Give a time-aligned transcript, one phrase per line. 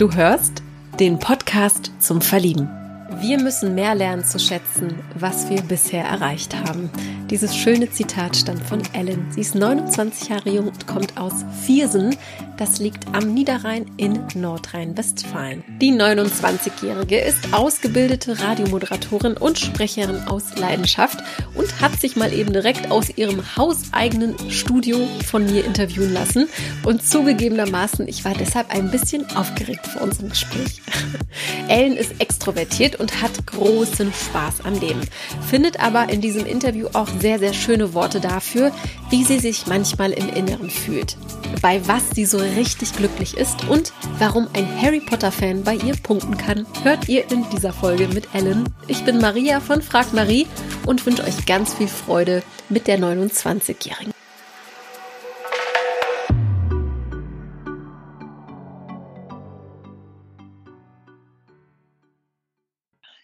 [0.00, 0.62] Du hörst
[0.98, 2.70] den Podcast zum Verlieben.
[3.20, 6.88] Wir müssen mehr lernen zu schätzen, was wir bisher erreicht haben.
[7.28, 9.30] Dieses schöne Zitat stammt von Ellen.
[9.30, 12.16] Sie ist 29 Jahre jung und kommt aus Viersen.
[12.56, 15.62] Das liegt am Niederrhein in Nordrhein-Westfalen.
[15.78, 21.22] Die 29-Jährige ist ausgebildete Radiomoderatorin und Sprecherin aus Leidenschaft
[21.54, 26.48] und hat sich mal eben direkt aus ihrem hauseigenen Studio von mir interviewen lassen.
[26.82, 30.80] Und zugegebenermaßen, ich war deshalb ein bisschen aufgeregt vor unserem Gespräch.
[31.68, 35.02] Ellen ist extrovertiert und hat großen Spaß am Leben,
[35.46, 38.72] findet aber in diesem Interview auch sehr, sehr schöne Worte dafür,
[39.10, 41.18] wie sie sich manchmal im Inneren fühlt,
[41.60, 46.36] bei was sie so richtig glücklich ist und warum ein Harry Potter-Fan bei ihr punkten
[46.36, 48.72] kann, hört ihr in dieser Folge mit Ellen.
[48.88, 50.46] Ich bin Maria von Frag Marie
[50.86, 54.12] und wünsche euch ganz viel Freude mit der 29-Jährigen.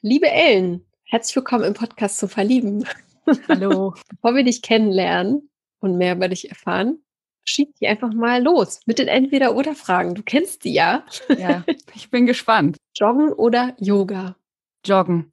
[0.02, 2.86] Liebe Ellen, herzlich willkommen im Podcast zum Verlieben.
[3.48, 3.94] Hallo.
[4.08, 7.02] Bevor wir dich kennenlernen und mehr über dich erfahren,
[7.46, 10.14] schieb die einfach mal los mit den Entweder-Oder-Fragen.
[10.14, 11.04] Du kennst die ja.
[11.38, 12.76] Ja, ich bin gespannt.
[12.94, 14.36] Joggen oder Yoga?
[14.84, 15.32] Joggen.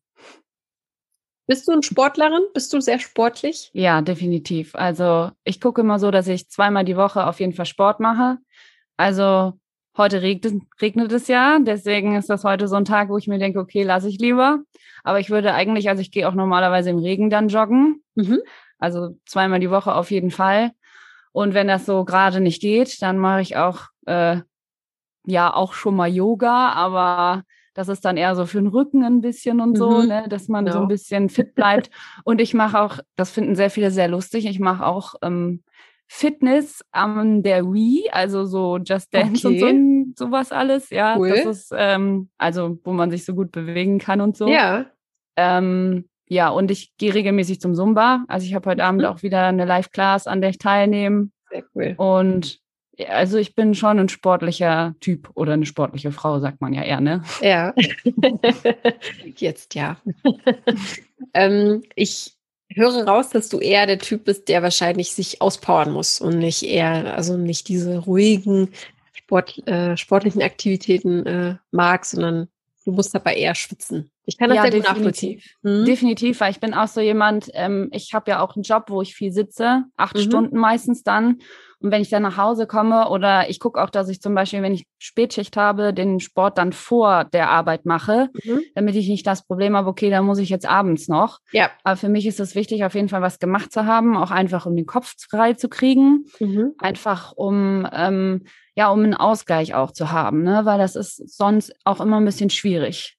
[1.45, 2.43] Bist du eine Sportlerin?
[2.53, 3.69] Bist du sehr sportlich?
[3.73, 4.75] Ja, definitiv.
[4.75, 8.37] Also ich gucke immer so, dass ich zweimal die Woche auf jeden Fall Sport mache.
[8.95, 9.53] Also
[9.95, 13.37] Heute regnet, regnet es ja, deswegen ist das heute so ein Tag, wo ich mir
[13.37, 14.63] denke, okay, lasse ich lieber.
[15.03, 18.01] Aber ich würde eigentlich, also ich gehe auch normalerweise im Regen dann joggen.
[18.15, 18.39] Mhm.
[18.79, 20.71] Also zweimal die Woche auf jeden Fall.
[21.33, 24.37] Und wenn das so gerade nicht geht, dann mache ich auch, äh,
[25.25, 29.21] ja, auch schon mal Yoga, aber das ist dann eher so für den Rücken ein
[29.21, 30.07] bisschen und so, mhm.
[30.07, 30.73] ne, dass man ja.
[30.73, 31.89] so ein bisschen fit bleibt.
[32.23, 35.63] und ich mache auch, das finden sehr viele sehr lustig, ich mache auch ähm,
[36.07, 39.63] Fitness an der Wii, also so Just Dance okay.
[39.63, 41.17] und so, sowas alles, ja.
[41.17, 41.29] Cool.
[41.29, 44.47] Das ist, ähm, also wo man sich so gut bewegen kann und so.
[44.47, 44.85] Ja.
[45.35, 48.25] Ähm, ja, und ich gehe regelmäßig zum Zumba.
[48.27, 48.87] Also ich habe heute mhm.
[48.87, 51.29] Abend auch wieder eine Live-Class, an der ich teilnehme.
[51.49, 51.93] Sehr cool.
[51.97, 52.59] Und
[53.07, 57.01] also ich bin schon ein sportlicher Typ oder eine sportliche Frau, sagt man ja eher,
[57.01, 57.23] ne?
[57.41, 57.73] Ja.
[59.37, 59.97] Jetzt ja.
[61.33, 62.33] ähm, ich
[62.69, 66.63] höre raus, dass du eher der Typ bist, der wahrscheinlich sich auspowern muss und nicht
[66.63, 68.69] eher, also nicht diese ruhigen
[69.13, 72.47] Sport, äh, sportlichen Aktivitäten äh, mag, sondern
[72.85, 74.11] du musst dabei eher schwitzen.
[74.25, 75.41] Ich kann das ja, sehr gut nachvollziehen.
[75.61, 75.85] Mhm.
[75.85, 79.01] Definitiv, weil ich bin auch so jemand, ähm, ich habe ja auch einen Job, wo
[79.01, 80.21] ich viel sitze, acht mhm.
[80.21, 81.39] Stunden meistens dann.
[81.79, 84.61] Und wenn ich dann nach Hause komme oder ich gucke auch, dass ich zum Beispiel,
[84.61, 88.61] wenn ich Spätschicht habe, den Sport dann vor der Arbeit mache, mhm.
[88.73, 91.39] damit ich nicht das Problem habe, okay, da muss ich jetzt abends noch.
[91.51, 91.69] Ja.
[91.83, 94.65] Aber für mich ist es wichtig, auf jeden Fall was gemacht zu haben, auch einfach
[94.65, 96.71] um den Kopf frei zu kriegen, mhm.
[96.77, 98.45] einfach um ähm,
[98.75, 100.61] ja, um einen Ausgleich auch zu haben, ne?
[100.65, 103.17] weil das ist sonst auch immer ein bisschen schwierig.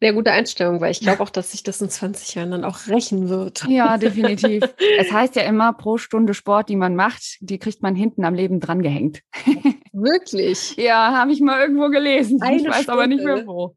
[0.00, 2.86] Sehr gute Einstellung, weil ich glaube auch, dass sich das in 20 Jahren dann auch
[2.86, 3.64] rächen wird.
[3.68, 4.62] Ja, definitiv.
[4.98, 8.34] es heißt ja immer, pro Stunde Sport, die man macht, die kriegt man hinten am
[8.34, 9.22] Leben drangehängt.
[9.92, 10.76] Wirklich?
[10.76, 12.40] ja, habe ich mal irgendwo gelesen.
[12.40, 12.92] Eine ich weiß Stunde.
[12.92, 13.74] aber nicht mehr wo.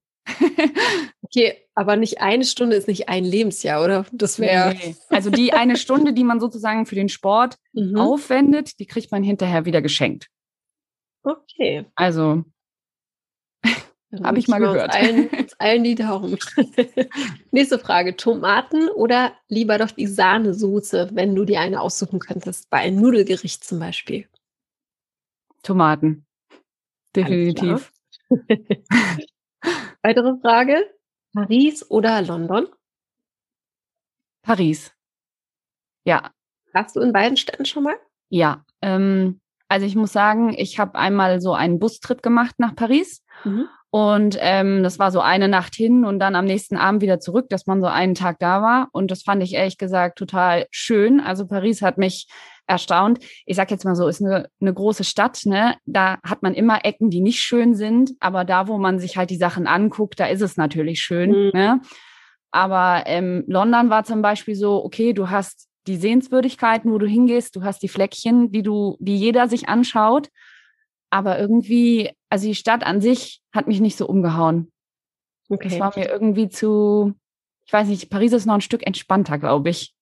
[1.23, 4.05] okay, aber nicht eine Stunde ist nicht ein Lebensjahr, oder?
[4.11, 4.75] Das wäre.
[4.75, 4.95] Nee.
[5.09, 7.97] Also die eine Stunde, die man sozusagen für den Sport mhm.
[7.97, 10.27] aufwendet, die kriegt man hinterher wieder geschenkt.
[11.23, 11.85] Okay.
[11.95, 12.43] Also
[14.23, 14.93] habe ich mal gehört.
[14.93, 16.37] Uns allen, uns allen die Daumen.
[17.51, 18.15] Nächste Frage.
[18.15, 23.63] Tomaten oder lieber doch die Sahnesoße, wenn du dir eine aussuchen könntest, bei einem Nudelgericht
[23.63, 24.27] zum Beispiel?
[25.63, 26.25] Tomaten.
[27.15, 27.91] Definitiv.
[30.01, 30.93] Weitere Frage.
[31.33, 32.67] Paris oder London?
[34.41, 34.93] Paris.
[36.03, 36.33] Ja.
[36.73, 37.95] Warst du in beiden Städten schon mal?
[38.29, 38.65] Ja.
[38.81, 39.40] Ähm,
[39.71, 43.23] also ich muss sagen, ich habe einmal so einen Bustrip gemacht nach Paris.
[43.45, 43.69] Mhm.
[43.89, 47.47] Und ähm, das war so eine Nacht hin und dann am nächsten Abend wieder zurück,
[47.47, 48.89] dass man so einen Tag da war.
[48.91, 51.21] Und das fand ich ehrlich gesagt total schön.
[51.21, 52.27] Also Paris hat mich
[52.67, 53.19] erstaunt.
[53.45, 55.75] Ich sag jetzt mal so, ist eine, eine große Stadt, ne?
[55.85, 59.29] Da hat man immer Ecken, die nicht schön sind, aber da, wo man sich halt
[59.29, 61.29] die Sachen anguckt, da ist es natürlich schön.
[61.29, 61.51] Mhm.
[61.53, 61.81] Ne?
[62.51, 67.55] Aber ähm, London war zum Beispiel so, okay, du hast die Sehenswürdigkeiten, wo du hingehst,
[67.55, 70.29] du hast die Fleckchen, die du, die jeder sich anschaut.
[71.09, 74.71] Aber irgendwie, also die Stadt an sich hat mich nicht so umgehauen.
[75.49, 75.69] Okay.
[75.69, 77.13] Das war mir irgendwie zu,
[77.65, 79.93] ich weiß nicht, Paris ist noch ein Stück entspannter, glaube ich.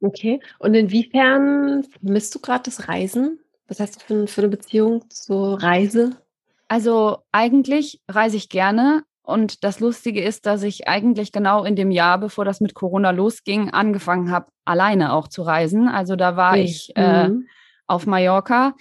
[0.00, 0.40] Okay.
[0.58, 3.38] Und inwiefern vermisst du gerade das Reisen?
[3.68, 6.20] Was hast du für, für eine Beziehung zur Reise?
[6.68, 9.04] Also eigentlich reise ich gerne.
[9.26, 13.10] Und das Lustige ist, dass ich eigentlich genau in dem Jahr, bevor das mit Corona
[13.10, 15.88] losging, angefangen habe, alleine auch zu reisen.
[15.88, 17.46] Also da war ich, ich äh, mhm.
[17.86, 18.74] auf Mallorca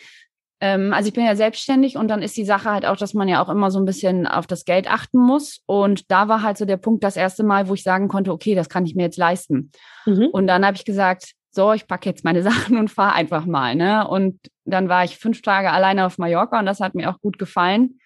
[0.60, 3.28] Ähm, also ich bin ja selbstständig und dann ist die Sache halt auch, dass man
[3.28, 5.62] ja auch immer so ein bisschen auf das Geld achten muss.
[5.66, 8.54] Und da war halt so der Punkt das erste Mal, wo ich sagen konnte, okay,
[8.54, 9.72] das kann ich mir jetzt leisten.
[10.06, 10.28] Mhm.
[10.32, 13.76] Und dann habe ich gesagt, so, ich packe jetzt meine Sachen und fahre einfach mal.
[13.76, 14.08] Ne?
[14.08, 17.38] Und dann war ich fünf Tage alleine auf Mallorca und das hat mir auch gut
[17.38, 18.00] gefallen.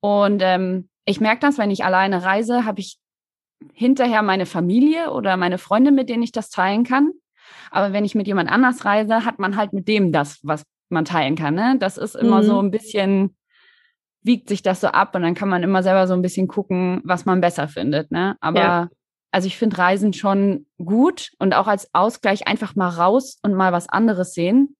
[0.00, 2.98] Und ähm, ich merke das, wenn ich alleine reise, habe ich
[3.72, 7.12] hinterher meine Familie oder meine Freunde, mit denen ich das teilen kann.
[7.70, 11.04] Aber wenn ich mit jemand anders reise, hat man halt mit dem das, was man
[11.04, 11.54] teilen kann.
[11.54, 11.76] Ne?
[11.78, 12.46] Das ist immer mhm.
[12.46, 13.36] so ein bisschen,
[14.22, 17.00] wiegt sich das so ab und dann kann man immer selber so ein bisschen gucken,
[17.04, 18.10] was man besser findet.
[18.10, 18.36] Ne?
[18.40, 18.88] Aber ja.
[19.30, 23.72] also ich finde Reisen schon gut und auch als Ausgleich einfach mal raus und mal
[23.72, 24.76] was anderes sehen,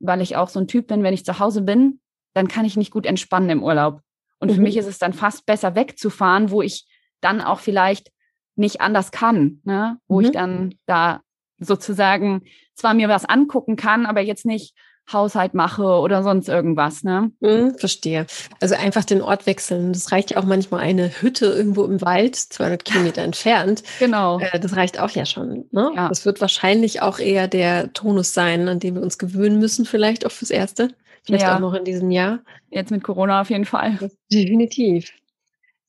[0.00, 2.00] weil ich auch so ein Typ bin, wenn ich zu Hause bin,
[2.34, 4.00] dann kann ich nicht gut entspannen im Urlaub.
[4.38, 4.54] Und mhm.
[4.56, 6.86] für mich ist es dann fast besser wegzufahren, wo ich
[7.20, 8.10] dann auch vielleicht
[8.54, 9.98] nicht anders kann, ne?
[10.08, 10.26] wo mhm.
[10.26, 11.20] ich dann da
[11.58, 12.42] sozusagen
[12.74, 14.74] zwar mir was angucken kann, aber jetzt nicht
[15.12, 17.30] Haushalt mache oder sonst irgendwas, ne?
[17.38, 18.26] Mhm, verstehe.
[18.60, 19.92] Also einfach den Ort wechseln.
[19.92, 23.84] Das reicht ja auch manchmal eine Hütte irgendwo im Wald, 200 Kilometer entfernt.
[24.00, 24.40] Genau.
[24.40, 25.66] Äh, das reicht auch ja schon.
[25.70, 25.92] Ne?
[25.94, 26.08] Ja.
[26.08, 30.26] Das wird wahrscheinlich auch eher der Tonus sein, an den wir uns gewöhnen müssen, vielleicht
[30.26, 30.88] auch fürs Erste.
[31.26, 31.56] Vielleicht ja.
[31.56, 32.40] auch noch in diesem Jahr.
[32.70, 33.98] Jetzt mit Corona auf jeden Fall.
[34.32, 35.12] Definitiv.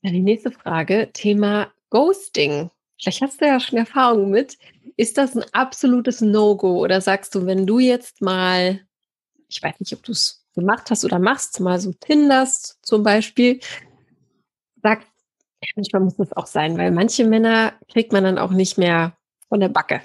[0.01, 2.69] Ja, die nächste Frage, Thema Ghosting.
[3.00, 4.57] Vielleicht hast du ja schon Erfahrungen mit.
[4.95, 8.81] Ist das ein absolutes No-Go oder sagst du, wenn du jetzt mal
[9.50, 13.60] ich weiß nicht, ob du es gemacht hast oder machst, mal so Tinders zum Beispiel,
[14.81, 15.07] sagt,
[15.75, 19.18] manchmal muss das auch sein, weil manche Männer kriegt man dann auch nicht mehr
[19.50, 20.01] von der Backe.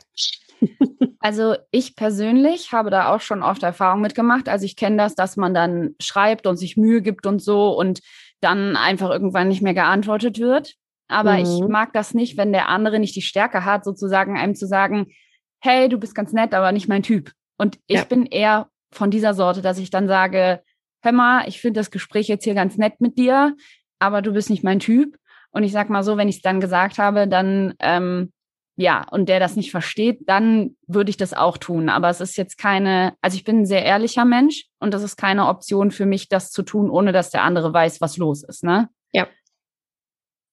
[1.22, 4.48] Also ich persönlich habe da auch schon oft Erfahrung mitgemacht.
[4.48, 8.00] Also ich kenne das, dass man dann schreibt und sich Mühe gibt und so und
[8.40, 10.74] dann einfach irgendwann nicht mehr geantwortet wird.
[11.06, 11.38] Aber mhm.
[11.44, 15.12] ich mag das nicht, wenn der andere nicht die Stärke hat, sozusagen einem zu sagen,
[15.60, 17.30] hey, du bist ganz nett, aber nicht mein Typ.
[17.56, 18.04] Und ich ja.
[18.04, 20.60] bin eher von dieser Sorte, dass ich dann sage,
[21.02, 23.54] hör mal, ich finde das Gespräch jetzt hier ganz nett mit dir,
[24.00, 25.16] aber du bist nicht mein Typ.
[25.52, 28.32] Und ich sag mal so, wenn ich es dann gesagt habe, dann ähm,
[28.76, 31.88] ja, und der das nicht versteht, dann würde ich das auch tun.
[31.88, 35.16] Aber es ist jetzt keine, also ich bin ein sehr ehrlicher Mensch und das ist
[35.16, 38.64] keine Option für mich, das zu tun, ohne dass der andere weiß, was los ist,
[38.64, 38.88] ne?
[39.12, 39.26] Ja.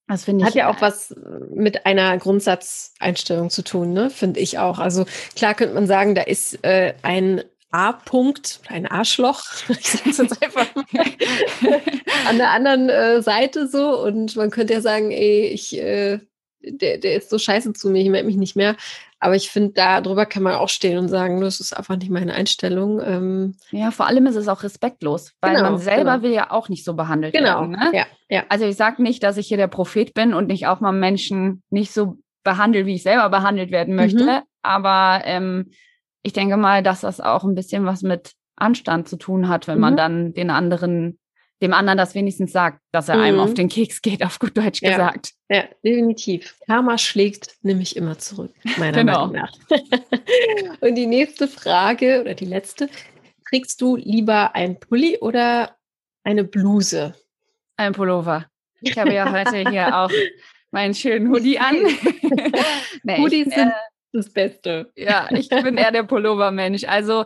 [0.06, 0.48] Das finde ich.
[0.48, 1.14] Hat ja auch was
[1.54, 4.10] mit einer Grundsatzeinstellung zu tun, ne?
[4.10, 4.78] Finde ich auch.
[4.78, 10.42] Also klar könnte man sagen, da ist äh, ein A-Punkt, ein Arschloch, ich sage jetzt
[10.42, 10.84] einfach mal,
[12.28, 14.02] an der anderen äh, Seite so.
[14.02, 16.18] Und man könnte ja sagen, ey, ich, äh,
[16.62, 18.76] der, der ist so scheiße zu mir, ich melde mich nicht mehr.
[19.18, 22.32] Aber ich finde, darüber kann man auch stehen und sagen, das ist einfach nicht meine
[22.32, 23.00] Einstellung.
[23.04, 26.22] Ähm, ja, vor allem ist es auch respektlos, weil genau, man selber genau.
[26.22, 27.72] will ja auch nicht so behandelt genau, werden.
[27.72, 28.44] Genau, ja, ja.
[28.48, 31.62] Also ich sage nicht, dass ich hier der Prophet bin und nicht auch mal Menschen
[31.68, 34.24] nicht so behandle, wie ich selber behandelt werden möchte.
[34.24, 34.40] Mhm.
[34.62, 35.70] Aber ähm,
[36.22, 39.76] ich denke mal, dass das auch ein bisschen was mit Anstand zu tun hat, wenn
[39.76, 39.80] mhm.
[39.80, 41.18] man dann den anderen,
[41.62, 43.22] dem anderen das wenigstens sagt, dass er mhm.
[43.22, 44.90] einem auf den Keks geht, auf gut Deutsch ja.
[44.90, 45.32] gesagt.
[45.48, 46.56] Ja, definitiv.
[46.66, 49.26] Karma schlägt nämlich immer zurück, meiner genau.
[49.26, 49.52] Meinung nach.
[50.80, 52.88] Und die nächste Frage oder die letzte,
[53.48, 55.76] trägst du lieber ein Pulli oder
[56.24, 57.14] eine Bluse?
[57.76, 58.46] Ein Pullover.
[58.80, 60.10] Ich habe ja heute hier auch
[60.70, 61.76] meinen schönen Hoodie an.
[63.02, 63.72] nee, Hoodies sind
[64.12, 64.90] das Beste.
[64.96, 66.84] Ja, ich bin eher der Pullover-Mensch.
[66.84, 67.24] Also,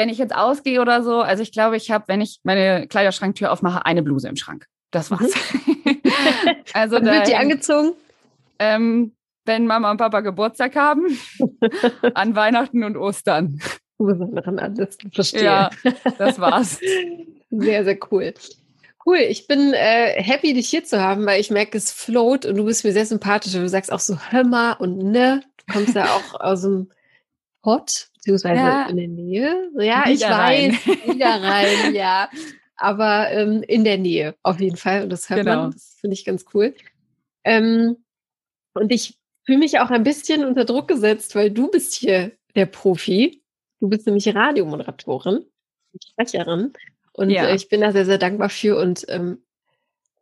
[0.00, 3.52] wenn ich jetzt ausgehe oder so, also ich glaube, ich habe, wenn ich meine Kleiderschranktür
[3.52, 4.66] aufmache, eine Bluse im Schrank.
[4.90, 5.34] Das war's.
[5.66, 6.00] Mhm.
[6.72, 7.92] also Wann wird die angezogen?
[8.58, 9.12] Ähm,
[9.44, 11.18] wenn Mama und Papa Geburtstag haben,
[12.14, 13.60] an Weihnachten und Ostern.
[13.98, 15.44] Besonderen Anlässe, verstehe.
[15.44, 15.70] Ja,
[16.16, 16.80] das war's.
[17.50, 18.32] Sehr, sehr cool.
[19.04, 22.56] Cool, ich bin äh, happy, dich hier zu haben, weil ich merke, es float und
[22.56, 23.52] du bist mir sehr sympathisch.
[23.52, 26.88] Du sagst auch so Hör und ne kommst ja auch aus dem
[27.62, 28.86] Pott, beziehungsweise ja.
[28.86, 29.70] in der Nähe.
[29.78, 32.28] Ja, ich weiß, wieder rein, ja.
[32.76, 35.02] Aber ähm, in der Nähe auf jeden Fall.
[35.02, 35.62] Und das hört genau.
[35.62, 35.72] man.
[35.72, 36.74] Das finde ich ganz cool.
[37.44, 37.96] Ähm,
[38.74, 42.66] und ich fühle mich auch ein bisschen unter Druck gesetzt, weil du bist hier der
[42.66, 43.42] Profi.
[43.80, 45.44] Du bist nämlich Radiomoderatorin,
[46.10, 46.72] Sprecherin.
[47.12, 47.46] Und ja.
[47.46, 48.78] äh, ich bin da sehr, sehr dankbar für.
[48.78, 49.42] Und ähm,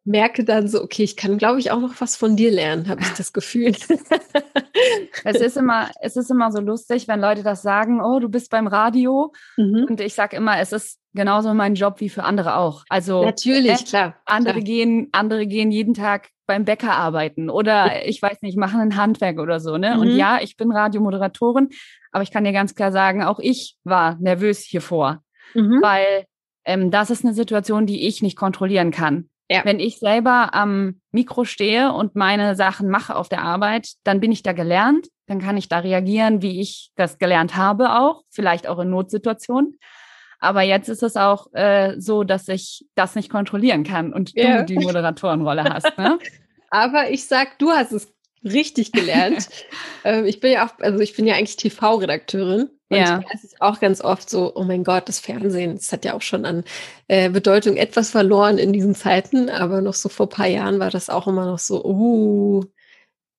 [0.08, 3.02] merke dann so, okay, ich kann, glaube ich, auch noch was von dir lernen, habe
[3.02, 3.72] ich das Gefühl.
[5.24, 8.50] es ist immer, es ist immer so lustig, wenn Leute das sagen, oh, du bist
[8.50, 9.32] beim Radio.
[9.56, 9.86] Mhm.
[9.88, 12.84] Und ich sage immer, es ist genauso mein Job wie für andere auch.
[12.88, 14.16] Also natürlich, äh, klar.
[14.24, 14.64] Andere klar.
[14.64, 19.38] gehen, andere gehen jeden Tag beim Bäcker arbeiten oder ich weiß nicht, machen ein Handwerk
[19.38, 19.76] oder so.
[19.76, 19.94] Ne?
[19.94, 20.00] Mhm.
[20.00, 21.68] Und ja, ich bin Radiomoderatorin,
[22.12, 25.22] aber ich kann dir ganz klar sagen, auch ich war nervös hier vor,
[25.52, 25.82] mhm.
[25.82, 26.24] weil
[26.64, 29.28] ähm, das ist eine Situation, die ich nicht kontrollieren kann.
[29.50, 29.64] Ja.
[29.64, 34.31] Wenn ich selber am Mikro stehe und meine Sachen mache auf der Arbeit, dann bin
[34.31, 38.67] ich da gelernt, dann kann ich da reagieren, wie ich das gelernt habe auch, vielleicht
[38.67, 39.78] auch in Notsituationen.
[40.38, 44.59] Aber jetzt ist es auch äh, so, dass ich das nicht kontrollieren kann und ja.
[44.59, 45.97] du die Moderatorenrolle hast.
[45.99, 46.19] Ne?
[46.71, 48.12] Aber ich sag, du hast es
[48.45, 49.49] richtig gelernt.
[50.04, 52.71] ähm, ich bin ja auch, also ich bin ja eigentlich TV-Redakteurin.
[52.90, 53.23] Und ja.
[53.35, 56.23] es ist auch ganz oft so, oh mein Gott, das Fernsehen, das hat ja auch
[56.23, 56.64] schon an
[57.07, 60.90] äh, Bedeutung etwas verloren in diesen Zeiten, aber noch so vor ein paar Jahren war
[60.90, 62.64] das auch immer noch so, uh,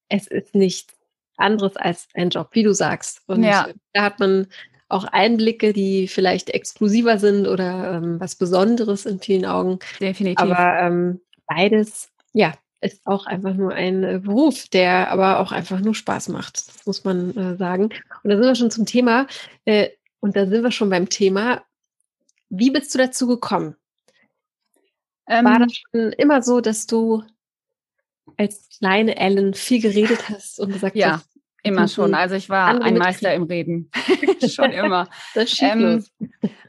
[0.08, 0.94] es ist nichts
[1.38, 3.22] anderes als ein Job, wie du sagst.
[3.26, 3.70] Und ja.
[3.94, 4.48] da hat man
[4.88, 9.80] auch Einblicke, die vielleicht exklusiver sind oder ähm, was Besonderes in vielen Augen.
[10.00, 10.40] Definitiv.
[10.40, 15.80] Aber ähm, beides, ja, ist auch einfach nur ein äh, Beruf, der aber auch einfach
[15.80, 16.68] nur Spaß macht.
[16.68, 17.90] Das muss man äh, sagen.
[18.24, 19.28] Und da sind wir schon zum Thema.
[19.66, 21.64] Äh, und da sind wir schon beim Thema.
[22.50, 23.76] Wie bist du dazu gekommen?
[25.28, 27.24] Ähm, War das schon immer so, dass du
[28.38, 31.14] als kleine Ellen viel geredet hast und gesagt ja.
[31.14, 31.29] hast,
[31.64, 32.14] Immer schon.
[32.14, 33.90] Also ich war ein Meister im Reden.
[34.48, 35.08] schon immer.
[35.36, 36.04] Das ähm,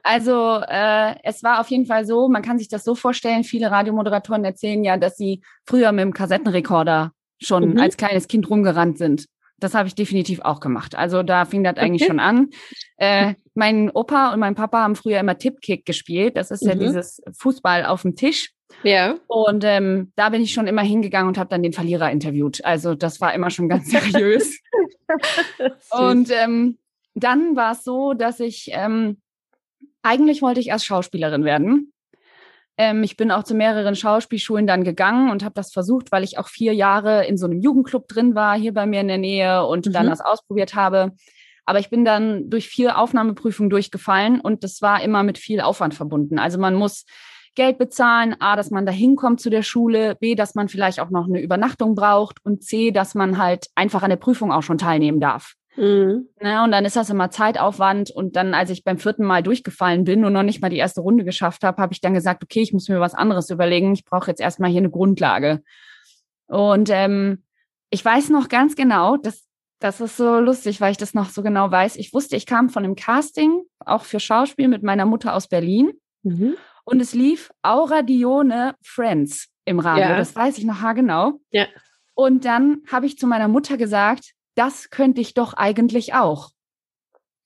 [0.02, 3.70] Also äh, es war auf jeden Fall so, man kann sich das so vorstellen, viele
[3.70, 7.78] Radiomoderatoren erzählen ja, dass sie früher mit dem Kassettenrekorder schon mhm.
[7.78, 9.26] als kleines Kind rumgerannt sind.
[9.58, 10.94] Das habe ich definitiv auch gemacht.
[10.94, 11.82] Also da fing das okay.
[11.82, 12.48] eigentlich schon an.
[12.96, 16.36] Äh, mein Opa und mein Papa haben früher immer Tipkick gespielt.
[16.36, 16.70] Das ist mhm.
[16.70, 18.52] ja dieses Fußball auf dem Tisch.
[18.82, 19.16] Ja.
[19.26, 22.64] Und ähm, da bin ich schon immer hingegangen und habe dann den Verlierer interviewt.
[22.64, 24.58] Also das war immer schon ganz seriös.
[25.90, 26.78] und ähm,
[27.14, 29.20] dann war es so, dass ich ähm,
[30.02, 31.92] eigentlich wollte ich erst Schauspielerin werden.
[32.76, 36.38] Ähm, ich bin auch zu mehreren Schauspielschulen dann gegangen und habe das versucht, weil ich
[36.38, 39.66] auch vier Jahre in so einem Jugendclub drin war, hier bei mir in der Nähe
[39.66, 39.92] und mhm.
[39.92, 41.12] dann das ausprobiert habe.
[41.66, 45.94] Aber ich bin dann durch vier Aufnahmeprüfungen durchgefallen und das war immer mit viel Aufwand
[45.94, 46.38] verbunden.
[46.38, 47.04] Also man muss
[47.54, 51.10] Geld bezahlen, A, dass man da hinkommt zu der Schule, B, dass man vielleicht auch
[51.10, 54.78] noch eine Übernachtung braucht und C, dass man halt einfach an der Prüfung auch schon
[54.78, 55.54] teilnehmen darf.
[55.76, 56.28] Mhm.
[56.40, 58.10] Na, und dann ist das immer Zeitaufwand.
[58.10, 61.00] Und dann, als ich beim vierten Mal durchgefallen bin und noch nicht mal die erste
[61.00, 63.92] Runde geschafft habe, habe ich dann gesagt, okay, ich muss mir was anderes überlegen.
[63.92, 65.62] Ich brauche jetzt erstmal hier eine Grundlage.
[66.46, 67.44] Und ähm,
[67.90, 69.46] ich weiß noch ganz genau, dass
[69.80, 71.96] das ist so lustig, weil ich das noch so genau weiß.
[71.96, 75.92] Ich wusste, ich kam von einem Casting, auch für Schauspiel mit meiner Mutter aus Berlin.
[76.22, 76.56] Mhm.
[76.90, 80.06] Und es lief Aura Dione Friends im Radio.
[80.06, 80.16] Ja.
[80.16, 81.40] Das weiß ich noch genau.
[81.52, 81.66] Ja.
[82.14, 86.50] Und dann habe ich zu meiner Mutter gesagt, das könnte ich doch eigentlich auch.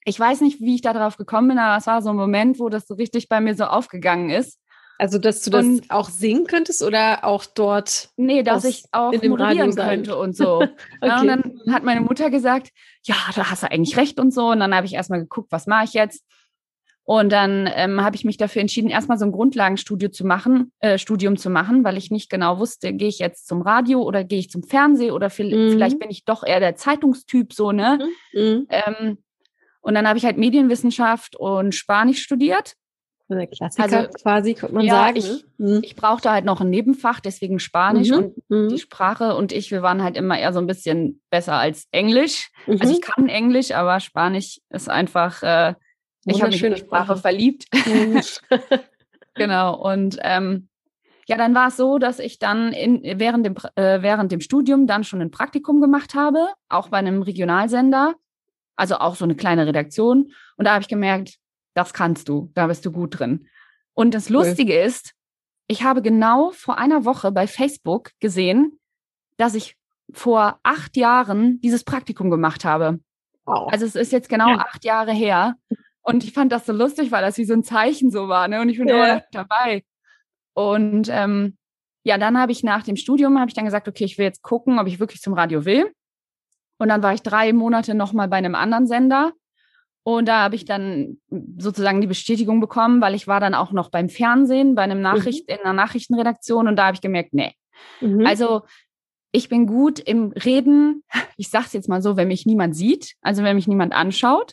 [0.06, 2.58] Ich weiß nicht, wie ich da drauf gekommen bin, aber es war so ein Moment,
[2.58, 4.58] wo das so richtig bei mir so aufgegangen ist.
[4.98, 8.08] Also, dass du das und, auch singen könntest oder auch dort?
[8.16, 10.62] Nee, dass ich auch moderieren könnte und so.
[10.62, 10.70] okay.
[11.02, 12.70] ja, und dann hat meine Mutter gesagt,
[13.02, 14.46] ja, da hast du eigentlich recht und so.
[14.52, 16.24] Und dann habe ich erstmal geguckt, was mache ich jetzt?
[17.06, 20.96] Und dann ähm, habe ich mich dafür entschieden, erstmal so ein Grundlagenstudio zu machen, äh,
[20.96, 24.38] Studium zu machen, weil ich nicht genau wusste, gehe ich jetzt zum Radio oder gehe
[24.38, 25.72] ich zum Fernsehen oder viel, mhm.
[25.72, 27.98] vielleicht bin ich doch eher der Zeitungstyp so, ne?
[28.32, 28.40] Mhm.
[28.40, 28.66] mhm.
[28.70, 29.18] Ähm,
[29.82, 32.72] und dann habe ich halt Medienwissenschaft und Spanisch studiert.
[33.28, 35.16] Eine Klassiker also, quasi, könnte man ja, sagen.
[35.16, 35.76] Ich, ne?
[35.76, 35.80] mhm.
[35.82, 38.16] ich brauchte halt noch ein Nebenfach, deswegen Spanisch mhm.
[38.16, 38.68] und mhm.
[38.70, 42.50] die Sprache und ich, wir waren halt immer eher so ein bisschen besser als Englisch.
[42.66, 45.74] Also ich kann Englisch, aber Spanisch ist einfach äh,
[46.26, 47.66] ich habe mich in die Sprache verliebt.
[49.34, 49.74] Genau.
[49.74, 50.68] Und ähm,
[51.26, 54.86] ja, dann war es so, dass ich dann in, während, dem, äh, während dem Studium
[54.86, 58.14] dann schon ein Praktikum gemacht habe, auch bei einem Regionalsender,
[58.76, 60.32] also auch so eine kleine Redaktion.
[60.56, 61.38] Und da habe ich gemerkt,
[61.74, 63.48] das kannst du, da bist du gut drin.
[63.94, 64.86] Und das Lustige cool.
[64.86, 65.14] ist,
[65.66, 68.78] ich habe genau vor einer Woche bei Facebook gesehen,
[69.36, 69.76] dass ich
[70.12, 73.00] vor acht Jahren dieses Praktikum gemacht habe.
[73.46, 73.72] Wow.
[73.72, 74.58] Also es ist jetzt genau ja.
[74.58, 75.54] acht Jahre her.
[76.04, 78.60] Und ich fand das so lustig, weil das wie so ein Zeichen so war, ne?
[78.60, 78.94] Und ich bin ja.
[78.94, 79.84] immer dabei.
[80.52, 81.56] Und ähm,
[82.04, 84.42] ja, dann habe ich nach dem Studium habe ich dann gesagt, okay, ich will jetzt
[84.42, 85.90] gucken, ob ich wirklich zum Radio will.
[86.78, 89.32] Und dann war ich drei Monate nochmal bei einem anderen Sender.
[90.02, 91.16] Und da habe ich dann
[91.56, 95.04] sozusagen die Bestätigung bekommen, weil ich war dann auch noch beim Fernsehen, bei einem mhm.
[95.04, 95.54] Nachricht, mhm.
[95.54, 97.54] in einer Nachrichtenredaktion und da habe ich gemerkt, nee.
[98.02, 98.26] Mhm.
[98.26, 98.62] Also
[99.32, 101.02] ich bin gut im Reden.
[101.36, 104.52] Ich sage es jetzt mal so, wenn mich niemand sieht, also wenn mich niemand anschaut.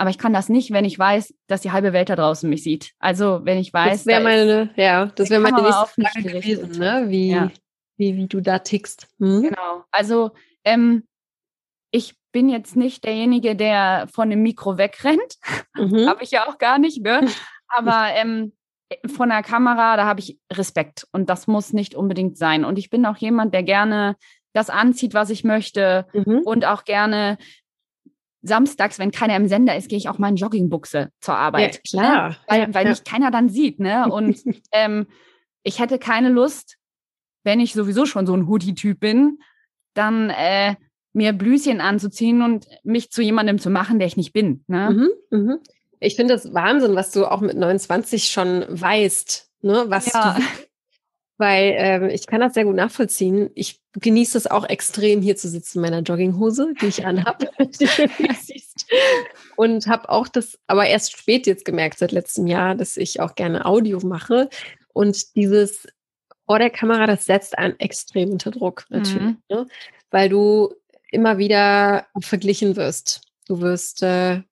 [0.00, 2.62] Aber ich kann das nicht, wenn ich weiß, dass die halbe Welt da draußen mich
[2.62, 2.92] sieht.
[3.00, 7.04] Also wenn ich weiß, das wäre meine, ja, das wäre meine nächste Frage gewesen, ne?
[7.08, 7.50] Wie, ja.
[7.98, 9.08] wie, wie du da tickst.
[9.18, 9.42] Hm?
[9.42, 9.84] Genau.
[9.90, 10.30] Also
[10.64, 11.06] ähm,
[11.90, 15.36] ich bin jetzt nicht derjenige, der von dem Mikro wegrennt.
[15.74, 16.06] Mhm.
[16.08, 17.28] habe ich ja auch gar nicht, ne?
[17.68, 18.54] Aber ähm,
[19.06, 22.64] von der Kamera, da habe ich Respekt und das muss nicht unbedingt sein.
[22.64, 24.16] Und ich bin auch jemand, der gerne
[24.54, 26.40] das anzieht, was ich möchte mhm.
[26.44, 27.36] und auch gerne
[28.42, 31.80] samstags, wenn keiner im Sender ist, gehe ich auch mal in Joggingbuchse zur Arbeit.
[31.84, 32.28] Ja, klar.
[32.28, 32.36] Ne?
[32.46, 32.90] Weil, weil ja.
[32.90, 33.78] mich keiner dann sieht.
[33.80, 34.10] Ne?
[34.10, 34.40] Und
[34.72, 35.06] ähm,
[35.62, 36.76] ich hätte keine Lust,
[37.44, 39.38] wenn ich sowieso schon so ein Hoodie-Typ bin,
[39.94, 40.76] dann äh,
[41.12, 44.64] mir Blüschen anzuziehen und mich zu jemandem zu machen, der ich nicht bin.
[44.68, 45.10] Ne?
[45.30, 45.58] Mhm, mhm.
[45.98, 49.84] Ich finde das Wahnsinn, was du auch mit 29 schon weißt, ne?
[49.88, 50.36] Was ja.
[50.38, 50.42] du,
[51.40, 53.50] weil ähm, ich kann das sehr gut nachvollziehen.
[53.54, 57.50] Ich genieße es auch extrem, hier zu sitzen in meiner Jogginghose, die ich anhabe,
[59.56, 63.34] und habe auch das, aber erst spät jetzt gemerkt seit letztem Jahr, dass ich auch
[63.34, 64.48] gerne Audio mache
[64.92, 65.88] und dieses
[66.46, 69.38] vor der Kamera, das setzt einen extrem unter Druck natürlich, mhm.
[69.48, 69.66] ne?
[70.10, 70.74] weil du
[71.10, 73.22] immer wieder verglichen wirst.
[73.46, 74.42] Du wirst, äh,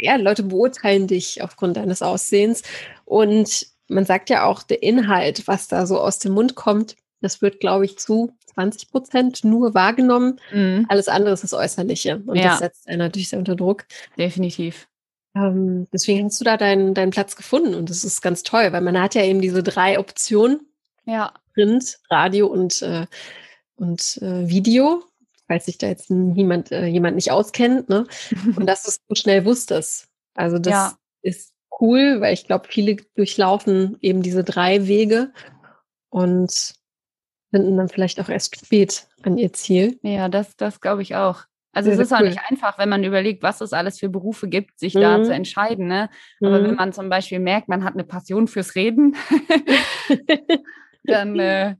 [0.00, 2.62] ja, Leute beurteilen dich aufgrund deines Aussehens.
[3.04, 7.42] Und man sagt ja auch, der Inhalt, was da so aus dem Mund kommt, das
[7.42, 10.40] wird, glaube ich, zu 20 Prozent nur wahrgenommen.
[10.52, 10.86] Mhm.
[10.88, 12.22] Alles andere ist das Äußerliche.
[12.26, 12.50] Und ja.
[12.50, 13.86] das setzt einen natürlich sehr unter Druck.
[14.18, 14.88] Definitiv.
[15.34, 17.74] Ähm, deswegen hast du da deinen, deinen Platz gefunden.
[17.74, 20.60] Und das ist ganz toll, weil man hat ja eben diese drei Optionen.
[21.06, 21.32] Ja.
[21.54, 23.06] Print, Radio und, äh,
[23.76, 25.02] und äh, Video
[25.46, 28.06] falls sich da jetzt niemand, äh, jemand nicht auskennt, ne?
[28.56, 30.08] Und dass du es so schnell wusstest.
[30.34, 30.98] Also das ja.
[31.22, 35.32] ist cool, weil ich glaube, viele durchlaufen eben diese drei Wege
[36.10, 36.74] und
[37.50, 39.98] finden dann vielleicht auch erst spät an ihr Ziel.
[40.02, 41.44] Ja, das, das glaube ich auch.
[41.72, 42.18] Also ja, es ist cool.
[42.18, 45.00] auch nicht einfach, wenn man überlegt, was es alles für Berufe gibt, sich mhm.
[45.00, 45.88] da zu entscheiden.
[45.88, 46.08] Ne?
[46.40, 46.64] Aber mhm.
[46.64, 49.16] wenn man zum Beispiel merkt, man hat eine Passion fürs Reden,
[51.04, 51.76] dann äh,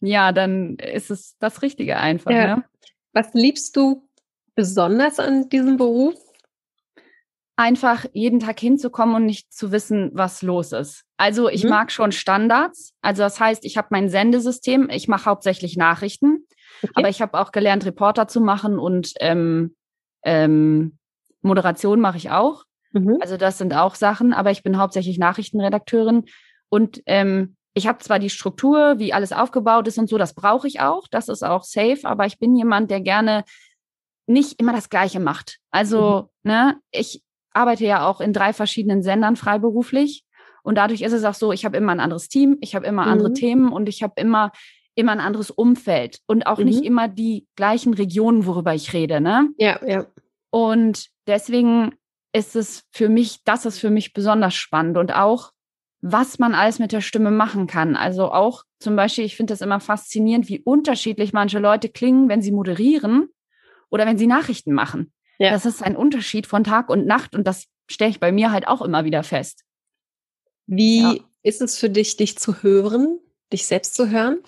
[0.00, 2.30] ja, dann ist es das Richtige einfach.
[2.30, 2.56] Ja.
[2.56, 2.64] Ne?
[3.12, 4.08] Was liebst du
[4.54, 6.14] besonders an diesem Beruf?
[7.56, 11.04] Einfach jeden Tag hinzukommen und nicht zu wissen, was los ist.
[11.16, 11.70] Also ich mhm.
[11.70, 12.94] mag schon Standards.
[13.00, 14.88] Also das heißt, ich habe mein Sendesystem.
[14.90, 16.46] Ich mache hauptsächlich Nachrichten,
[16.82, 16.92] okay.
[16.96, 19.76] aber ich habe auch gelernt, Reporter zu machen und ähm,
[20.24, 20.98] ähm,
[21.42, 22.64] Moderation mache ich auch.
[22.92, 23.18] Mhm.
[23.20, 26.24] Also das sind auch Sachen, aber ich bin hauptsächlich Nachrichtenredakteurin
[26.68, 30.68] und ähm, ich habe zwar die Struktur, wie alles aufgebaut ist und so, das brauche
[30.68, 33.44] ich auch, das ist auch safe, aber ich bin jemand, der gerne
[34.26, 35.58] nicht immer das Gleiche macht.
[35.70, 36.50] Also, mhm.
[36.50, 37.22] ne, ich
[37.54, 40.24] arbeite ja auch in drei verschiedenen Sendern freiberuflich
[40.62, 43.04] und dadurch ist es auch so, ich habe immer ein anderes Team, ich habe immer
[43.04, 43.12] mhm.
[43.12, 44.52] andere Themen und ich habe immer
[44.96, 46.66] immer ein anderes Umfeld und auch mhm.
[46.66, 49.48] nicht immer die gleichen Regionen, worüber ich rede, ne?
[49.58, 50.06] Ja, ja.
[50.50, 51.94] Und deswegen
[52.32, 55.50] ist es für mich, das ist für mich besonders spannend und auch
[56.06, 57.96] was man alles mit der Stimme machen kann.
[57.96, 62.42] Also auch zum Beispiel, ich finde das immer faszinierend, wie unterschiedlich manche Leute klingen, wenn
[62.42, 63.30] sie moderieren
[63.88, 65.13] oder wenn sie Nachrichten machen.
[65.38, 65.50] Ja.
[65.50, 68.68] Das ist ein Unterschied von Tag und Nacht und das stelle ich bei mir halt
[68.68, 69.64] auch immer wieder fest.
[70.66, 71.14] Wie ja.
[71.42, 73.18] ist es für dich, dich zu hören,
[73.52, 74.38] dich selbst zu hören?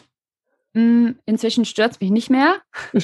[0.75, 2.63] Hm, inzwischen stört es mich nicht mehr.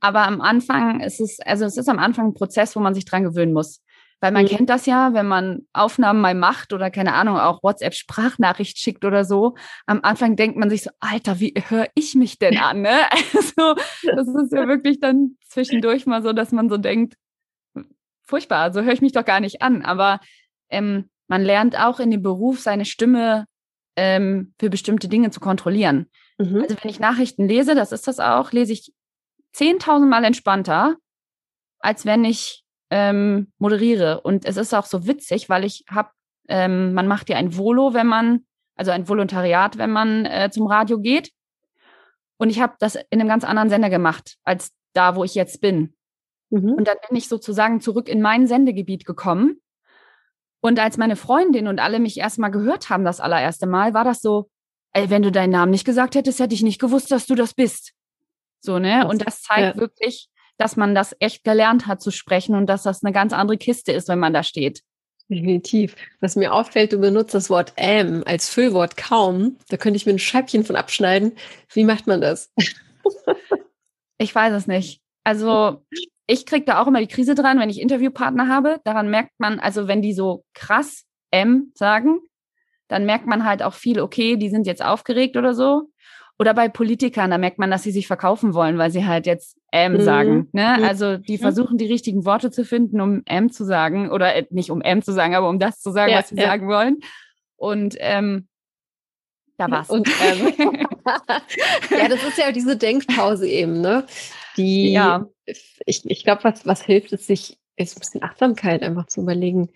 [0.00, 3.04] Aber am Anfang ist es, also es ist am Anfang ein Prozess, wo man sich
[3.04, 3.82] dran gewöhnen muss.
[4.20, 4.48] Weil man mhm.
[4.48, 9.24] kennt das ja, wenn man Aufnahmen mal macht oder keine Ahnung, auch WhatsApp-Sprachnachricht schickt oder
[9.24, 9.54] so.
[9.86, 12.82] Am Anfang denkt man sich so, Alter, wie höre ich mich denn an?
[12.82, 12.98] Ne?
[13.34, 17.14] Also, das ist ja wirklich dann zwischendurch mal so, dass man so denkt,
[18.22, 19.82] furchtbar, so höre ich mich doch gar nicht an.
[19.82, 20.20] Aber
[20.68, 23.46] ähm, man lernt auch in dem Beruf seine Stimme
[23.96, 26.10] ähm, für bestimmte Dinge zu kontrollieren.
[26.38, 26.62] Mhm.
[26.62, 28.92] Also wenn ich Nachrichten lese, das ist das auch, lese ich
[29.54, 30.96] 10.000 Mal entspannter,
[31.80, 34.20] als wenn ich ähm, moderiere.
[34.20, 36.10] Und es ist auch so witzig, weil ich habe,
[36.48, 38.44] ähm, man macht ja ein Volo, wenn man,
[38.76, 41.30] also ein Volontariat, wenn man äh, zum Radio geht.
[42.36, 45.60] Und ich habe das in einem ganz anderen Sender gemacht, als da, wo ich jetzt
[45.60, 45.94] bin.
[46.50, 46.72] Mhm.
[46.72, 49.60] Und dann bin ich sozusagen zurück in mein Sendegebiet gekommen.
[50.60, 54.20] Und als meine Freundin und alle mich erstmal gehört haben, das allererste Mal, war das
[54.20, 54.50] so,
[54.92, 57.54] ey, wenn du deinen Namen nicht gesagt hättest, hätte ich nicht gewusst, dass du das
[57.54, 57.92] bist.
[58.60, 59.06] So, ne?
[59.06, 59.80] und das zeigt ja.
[59.80, 60.28] wirklich,
[60.60, 63.92] dass man das echt gelernt hat zu sprechen und dass das eine ganz andere Kiste
[63.92, 64.82] ist, wenn man da steht.
[65.30, 65.96] Definitiv.
[66.20, 69.56] Was mir auffällt, du benutzt das Wort ähm als Füllwort kaum.
[69.68, 71.32] Da könnte ich mir ein Scheibchen von abschneiden.
[71.72, 72.52] Wie macht man das?
[74.18, 75.00] ich weiß es nicht.
[75.24, 75.82] Also
[76.26, 78.80] ich kriege da auch immer die Krise dran, wenn ich Interviewpartner habe.
[78.84, 82.20] Daran merkt man, also wenn die so krass M sagen,
[82.88, 85.90] dann merkt man halt auch viel, okay, die sind jetzt aufgeregt oder so.
[86.40, 89.58] Oder bei Politikern, da merkt man, dass sie sich verkaufen wollen, weil sie halt jetzt
[89.72, 90.00] M mhm.
[90.00, 90.48] sagen.
[90.52, 90.76] Ne?
[90.78, 90.84] Mhm.
[90.84, 91.42] Also die mhm.
[91.42, 94.10] versuchen die richtigen Worte zu finden, um M zu sagen.
[94.10, 96.36] Oder äh, nicht um M zu sagen, aber um das zu sagen, ja, was sie
[96.36, 96.44] ja.
[96.44, 97.00] sagen wollen.
[97.56, 98.48] Und ähm,
[99.58, 99.90] da war's.
[99.90, 100.54] Und, ähm,
[101.90, 104.06] ja, das ist ja diese Denkpause eben, ne?
[104.56, 105.26] Die, ja.
[105.44, 109.68] ich, ich glaube, was, was hilft, ist sich ist ein bisschen Achtsamkeit einfach zu überlegen.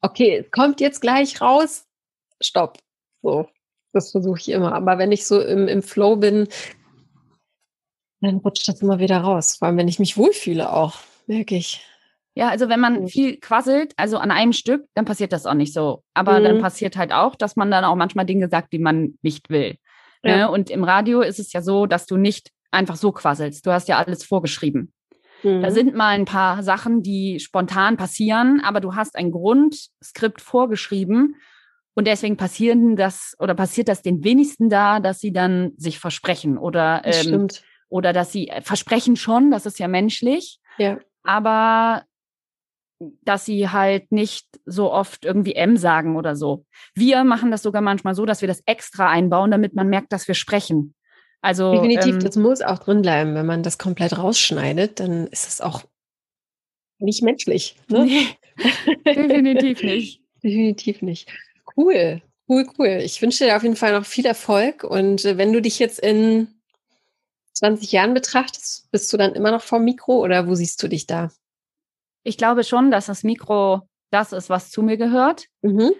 [0.00, 1.86] Okay, kommt jetzt gleich raus,
[2.40, 2.78] stopp.
[3.20, 3.50] So,
[3.96, 4.72] das versuche ich immer.
[4.74, 6.48] Aber wenn ich so im, im Flow bin,
[8.20, 9.56] dann rutscht das immer wieder raus.
[9.58, 11.84] Vor allem, wenn ich mich wohlfühle auch, merke ich.
[12.34, 15.72] Ja, also wenn man viel quasselt, also an einem Stück, dann passiert das auch nicht
[15.72, 16.02] so.
[16.12, 16.44] Aber mhm.
[16.44, 19.76] dann passiert halt auch, dass man dann auch manchmal Dinge sagt, die man nicht will.
[20.22, 20.36] Ja.
[20.36, 20.50] Ne?
[20.50, 23.64] Und im Radio ist es ja so, dass du nicht einfach so quasselst.
[23.66, 24.92] Du hast ja alles vorgeschrieben.
[25.42, 25.62] Mhm.
[25.62, 31.36] Da sind mal ein paar Sachen, die spontan passieren, aber du hast ein Grundskript vorgeschrieben
[31.96, 36.58] und deswegen passieren das oder passiert das den wenigsten da, dass sie dann sich versprechen
[36.58, 37.48] oder ähm,
[37.88, 40.60] oder dass sie äh, versprechen schon, das ist ja menschlich.
[40.76, 40.98] Ja.
[41.22, 42.04] Aber
[42.98, 46.66] dass sie halt nicht so oft irgendwie M sagen oder so.
[46.94, 50.28] Wir machen das sogar manchmal so, dass wir das extra einbauen, damit man merkt, dass
[50.28, 50.94] wir sprechen.
[51.40, 53.34] Also definitiv, ähm, das muss auch drin bleiben.
[53.34, 55.84] Wenn man das komplett rausschneidet, dann ist es auch
[56.98, 57.76] nicht menschlich.
[57.88, 58.04] Ne?
[58.04, 58.26] Nee,
[59.06, 60.22] definitiv nicht.
[60.42, 61.30] definitiv nicht.
[61.76, 63.00] Cool, cool, cool.
[63.02, 65.98] Ich wünsche dir auf jeden Fall noch viel Erfolg und äh, wenn du dich jetzt
[65.98, 66.48] in
[67.54, 71.06] 20 Jahren betrachtest, bist du dann immer noch vom Mikro oder wo siehst du dich
[71.06, 71.30] da?
[72.22, 75.46] Ich glaube schon, dass das Mikro das ist, was zu mir gehört.
[75.62, 75.92] Mhm.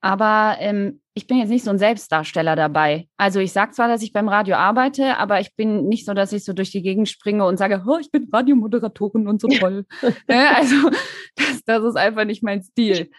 [0.00, 3.08] Aber ähm, ich bin jetzt nicht so ein Selbstdarsteller dabei.
[3.16, 6.32] Also ich sage zwar, dass ich beim Radio arbeite, aber ich bin nicht so, dass
[6.32, 9.86] ich so durch die Gegend springe und sage, oh, ich bin Radiomoderatorin und so toll.
[10.28, 10.56] Ne?
[10.56, 10.90] also
[11.36, 13.10] das, das ist einfach nicht mein Stil.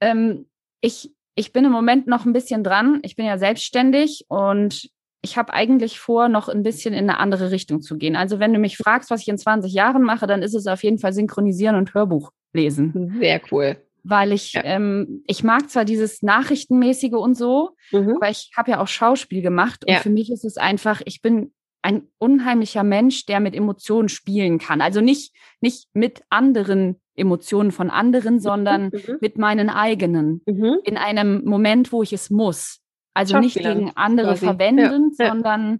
[0.00, 0.46] Ähm,
[0.86, 3.00] ich, ich bin im Moment noch ein bisschen dran.
[3.02, 4.88] Ich bin ja selbstständig und
[5.20, 8.14] ich habe eigentlich vor, noch ein bisschen in eine andere Richtung zu gehen.
[8.14, 10.84] Also wenn du mich fragst, was ich in 20 Jahren mache, dann ist es auf
[10.84, 13.16] jeden Fall Synchronisieren und Hörbuch lesen.
[13.20, 13.76] Sehr cool.
[14.04, 14.62] Weil ich, ja.
[14.62, 18.14] ähm, ich mag zwar dieses Nachrichtenmäßige und so, mhm.
[18.16, 19.98] aber ich habe ja auch Schauspiel gemacht und ja.
[19.98, 21.52] für mich ist es einfach, ich bin
[21.86, 24.80] ein unheimlicher Mensch, der mit Emotionen spielen kann.
[24.80, 29.18] Also nicht, nicht mit anderen Emotionen von anderen, sondern mhm.
[29.20, 30.42] mit meinen eigenen.
[30.46, 30.80] Mhm.
[30.82, 32.80] In einem Moment, wo ich es muss.
[33.14, 34.46] Also nicht gegen andere quasi.
[34.46, 35.78] verwenden, ja, sondern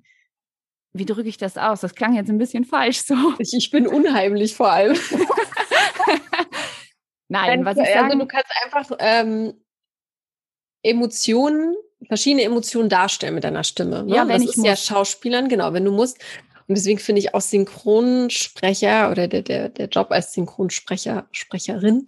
[0.92, 1.80] wie drücke ich das aus?
[1.80, 3.16] Das klang jetzt ein bisschen falsch so.
[3.40, 4.96] Ich, ich bin unheimlich vor allem.
[7.28, 8.12] Nein, was ich sagen...
[8.12, 9.54] Also du kannst einfach ähm,
[10.84, 11.74] Emotionen,
[12.08, 14.04] verschiedene Emotionen darstellen mit deiner Stimme.
[14.04, 14.14] Ne?
[14.14, 14.66] Ja, wenn das ich ist muss.
[14.66, 16.18] ja Schauspielern, genau, wenn du musst.
[16.68, 22.06] Und deswegen finde ich auch Synchronsprecher oder der, der, der Job als Synchronsprecher, Sprecherin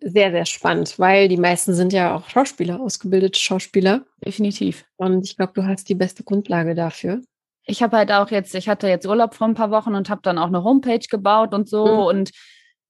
[0.00, 4.02] sehr, sehr spannend, weil die meisten sind ja auch Schauspieler, ausgebildete Schauspieler.
[4.24, 4.84] Definitiv.
[4.96, 7.20] Und ich glaube, du hast die beste Grundlage dafür.
[7.66, 10.22] Ich habe halt auch jetzt, ich hatte jetzt Urlaub vor ein paar Wochen und habe
[10.22, 11.86] dann auch eine Homepage gebaut und so.
[11.86, 12.06] Mhm.
[12.06, 12.30] Und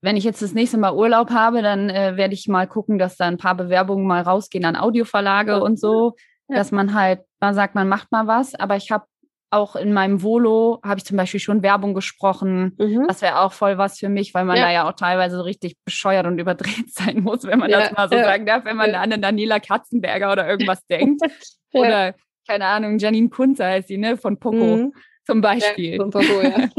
[0.00, 3.16] wenn ich jetzt das nächste Mal Urlaub habe, dann äh, werde ich mal gucken, dass
[3.16, 6.14] da ein paar Bewerbungen mal rausgehen an Audioverlage und so,
[6.48, 6.56] ja.
[6.56, 8.54] dass man halt, man sagt, man macht mal was.
[8.54, 9.06] Aber ich habe
[9.50, 12.76] auch in meinem Volo habe ich zum Beispiel schon Werbung gesprochen.
[12.78, 13.06] Mhm.
[13.08, 14.64] Das wäre auch voll was für mich, weil man ja.
[14.64, 17.80] da ja auch teilweise so richtig bescheuert und überdreht sein muss, wenn man ja.
[17.80, 18.24] das mal so ja.
[18.24, 21.22] sagen darf, wenn man an eine Daniela Katzenberger oder irgendwas denkt.
[21.74, 22.14] Oder,
[22.48, 24.76] keine Ahnung, Janine Kunze heißt sie, ne, von Poco.
[24.76, 24.92] Mhm.
[25.29, 25.97] Zum Beispiel.
[25.99, 26.71] von Poco, ja.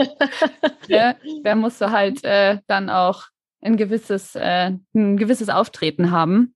[0.87, 3.25] ja, da musst du halt äh, dann auch
[3.61, 6.55] ein gewisses, äh, ein gewisses Auftreten haben.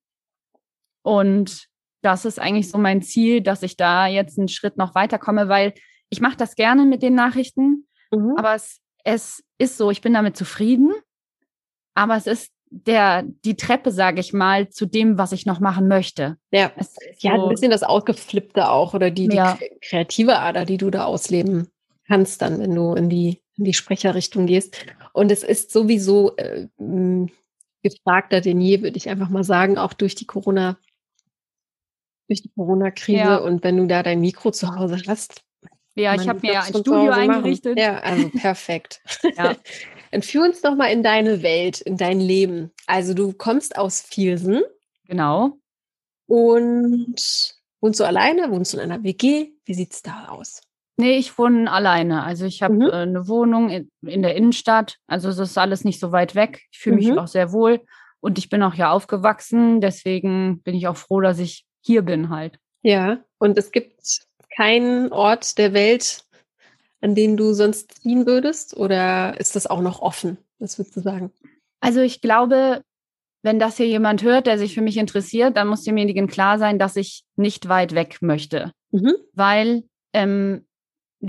[1.04, 1.68] Und
[2.02, 5.76] das ist eigentlich so mein Ziel, dass ich da jetzt einen Schritt noch weiterkomme, weil
[6.10, 8.38] ich mache das gerne mit den Nachrichten, mhm.
[8.38, 10.94] aber es, es ist so, ich bin damit zufrieden,
[11.94, 15.88] aber es ist der, die Treppe, sage ich mal, zu dem, was ich noch machen
[15.88, 16.38] möchte.
[16.50, 19.60] Ja, es ja so, ein bisschen das Ausgeflippte auch oder die, die ja.
[19.82, 21.68] kreative Ader, die du da ausleben
[22.08, 24.86] kannst dann, wenn du in die, in die Sprecherrichtung gehst.
[25.14, 26.68] Und es ist sowieso äh,
[27.84, 30.78] gefragter denn je, würde ich einfach mal sagen, auch durch die Corona,
[32.28, 33.18] durch die Corona-Krise.
[33.18, 33.38] Ja.
[33.38, 35.44] Und wenn du da dein Mikro zu Hause hast,
[35.96, 37.78] ja, ich habe mir ja ein Studio eingerichtet.
[37.78, 39.02] Ja, also perfekt.
[39.38, 39.56] ja.
[40.12, 42.72] Entführ uns doch mal in deine Welt, in dein Leben.
[42.88, 44.62] Also du kommst aus Viersen.
[45.08, 45.58] Genau.
[46.28, 48.52] Und wohnst du alleine?
[48.52, 49.52] Wohnst du in einer WG?
[49.66, 50.62] Wie sieht's da aus?
[50.98, 52.24] Nee, ich wohne alleine.
[52.24, 52.82] Also ich habe mhm.
[52.82, 54.98] äh, eine Wohnung in, in, der Innenstadt.
[55.08, 56.62] Also es ist alles nicht so weit weg.
[56.72, 57.18] Ich fühle mich mhm.
[57.18, 57.82] auch sehr wohl.
[58.20, 59.82] Und ich bin auch hier aufgewachsen.
[59.82, 62.60] Deswegen bin ich auch froh, dass ich hier bin halt.
[62.84, 64.26] Ja, und es gibt
[64.56, 66.24] keinen Ort der Welt,
[67.02, 68.76] an den du sonst ziehen würdest?
[68.78, 70.38] Oder ist das auch noch offen?
[70.60, 71.32] Was würdest du sagen?
[71.82, 72.82] Also ich glaube,
[73.42, 76.80] wenn das hier jemand hört, der sich für mich interessiert, dann muss demjenigen klar sein,
[76.80, 78.72] dass ich nicht weit weg möchte.
[78.92, 79.16] Mhm.
[79.34, 80.66] Weil ähm,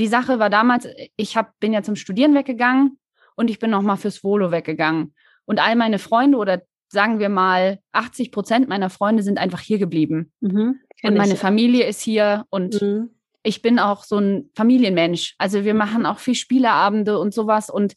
[0.01, 2.99] die Sache war damals, ich hab, bin ja zum Studieren weggegangen
[3.37, 5.15] und ich bin noch mal fürs Volo weggegangen.
[5.45, 9.79] Und all meine Freunde oder sagen wir mal 80 Prozent meiner Freunde sind einfach hier
[9.79, 10.33] geblieben.
[10.41, 11.39] Mhm, und meine ich.
[11.39, 13.11] Familie ist hier und mhm.
[13.43, 15.35] ich bin auch so ein Familienmensch.
[15.39, 17.95] Also wir machen auch viel Spieleabende und sowas und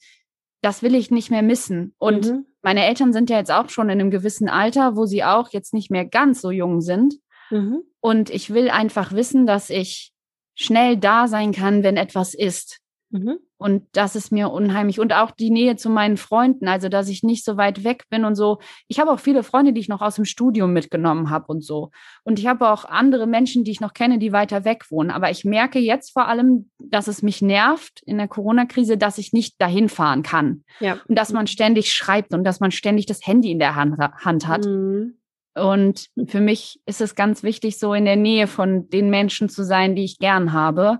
[0.62, 1.96] das will ich nicht mehr missen.
[1.98, 2.46] Und mhm.
[2.62, 5.74] meine Eltern sind ja jetzt auch schon in einem gewissen Alter, wo sie auch jetzt
[5.74, 7.16] nicht mehr ganz so jung sind.
[7.50, 7.82] Mhm.
[8.02, 10.12] Und ich will einfach wissen, dass ich
[10.58, 12.80] schnell da sein kann, wenn etwas ist.
[13.10, 13.38] Mhm.
[13.60, 15.00] Und das ist mir unheimlich.
[15.00, 18.26] Und auch die Nähe zu meinen Freunden, also dass ich nicht so weit weg bin
[18.26, 18.60] und so.
[18.88, 21.90] Ich habe auch viele Freunde, die ich noch aus dem Studium mitgenommen habe und so.
[22.24, 25.10] Und ich habe auch andere Menschen, die ich noch kenne, die weiter weg wohnen.
[25.10, 29.34] Aber ich merke jetzt vor allem, dass es mich nervt in der Corona-Krise, dass ich
[29.34, 30.64] nicht dahin fahren kann.
[30.80, 30.98] Ja.
[31.08, 34.48] Und dass man ständig schreibt und dass man ständig das Handy in der Hand, Hand
[34.48, 34.66] hat.
[34.66, 35.17] Mhm.
[35.58, 39.64] Und für mich ist es ganz wichtig, so in der Nähe von den Menschen zu
[39.64, 41.00] sein, die ich gern habe.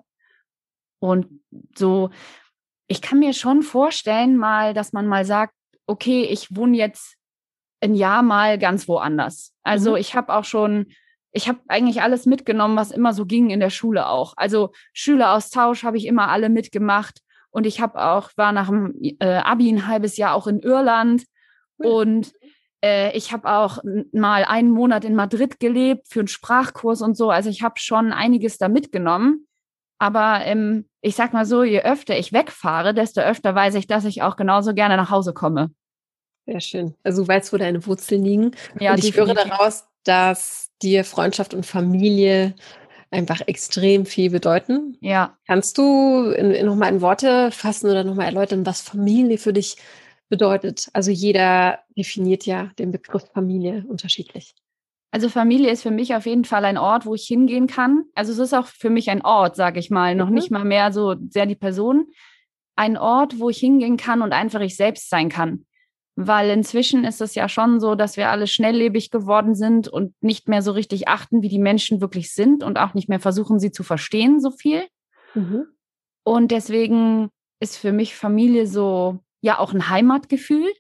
[1.00, 1.28] Und
[1.76, 2.10] so,
[2.88, 5.54] ich kann mir schon vorstellen, mal, dass man mal sagt,
[5.86, 7.16] okay, ich wohne jetzt
[7.82, 9.54] ein Jahr mal ganz woanders.
[9.64, 9.98] Also mhm.
[9.98, 10.88] ich habe auch schon,
[11.32, 14.34] ich habe eigentlich alles mitgenommen, was immer so ging in der Schule auch.
[14.38, 19.38] Also Schüleraustausch habe ich immer alle mitgemacht und ich habe auch war nach dem äh,
[19.38, 21.24] Abi ein halbes Jahr auch in Irland
[21.78, 22.34] und
[23.14, 23.80] ich habe auch
[24.12, 27.30] mal einen Monat in Madrid gelebt für einen Sprachkurs und so.
[27.30, 29.48] Also ich habe schon einiges da mitgenommen.
[30.00, 34.06] Aber ähm, ich sag mal so, je öfter ich wegfahre, desto öfter weiß ich, dass
[34.06, 35.72] ich auch genauso gerne nach Hause komme.
[36.46, 36.96] Sehr schön.
[37.04, 38.52] Also du weißt, wo deine Wurzeln liegen.
[38.80, 39.36] Ja, und ich definitiv.
[39.36, 42.56] höre daraus, dass dir Freundschaft und Familie
[43.12, 44.98] einfach extrem viel bedeuten.
[45.02, 45.38] Ja.
[45.48, 46.32] Kannst du
[46.64, 49.78] nochmal in Worte fassen oder nochmal erläutern, was Familie für dich
[50.30, 50.88] bedeutet?
[50.94, 54.56] Also jeder definiert ja den Begriff Familie unterschiedlich.
[55.12, 58.06] Also Familie ist für mich auf jeden Fall ein Ort, wo ich hingehen kann.
[58.14, 60.36] Also es ist auch für mich ein Ort, sage ich mal, noch mhm.
[60.36, 62.08] nicht mal mehr so sehr die Person.
[62.76, 65.66] Ein Ort, wo ich hingehen kann und einfach ich selbst sein kann.
[66.16, 70.50] Weil inzwischen ist es ja schon so, dass wir alle schnelllebig geworden sind und nicht
[70.50, 73.72] mehr so richtig achten, wie die Menschen wirklich sind und auch nicht mehr versuchen, sie
[73.72, 74.84] zu verstehen so viel.
[75.36, 75.68] Mhm.
[76.24, 80.72] Und deswegen ist für mich Familie so, ja, auch ein Heimatgefühl.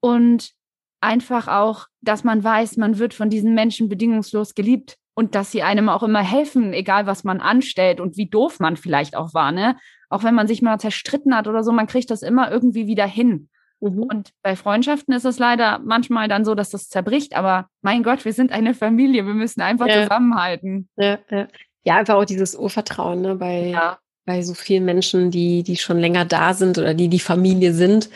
[0.00, 0.52] Und
[1.00, 5.62] einfach auch, dass man weiß, man wird von diesen Menschen bedingungslos geliebt und dass sie
[5.62, 9.52] einem auch immer helfen, egal was man anstellt und wie doof man vielleicht auch war,
[9.52, 9.76] ne?
[10.08, 13.06] Auch wenn man sich mal zerstritten hat oder so, man kriegt das immer irgendwie wieder
[13.06, 13.48] hin.
[13.80, 14.02] Mhm.
[14.02, 18.24] Und bei Freundschaften ist es leider manchmal dann so, dass das zerbricht, aber mein Gott,
[18.24, 20.02] wir sind eine Familie, wir müssen einfach ja.
[20.02, 20.88] zusammenhalten.
[20.96, 21.48] Ja, ja.
[21.84, 23.98] ja, einfach auch dieses Urvertrauen, ne, bei, ja.
[24.26, 28.10] Bei so vielen Menschen, die, die schon länger da sind oder die die Familie sind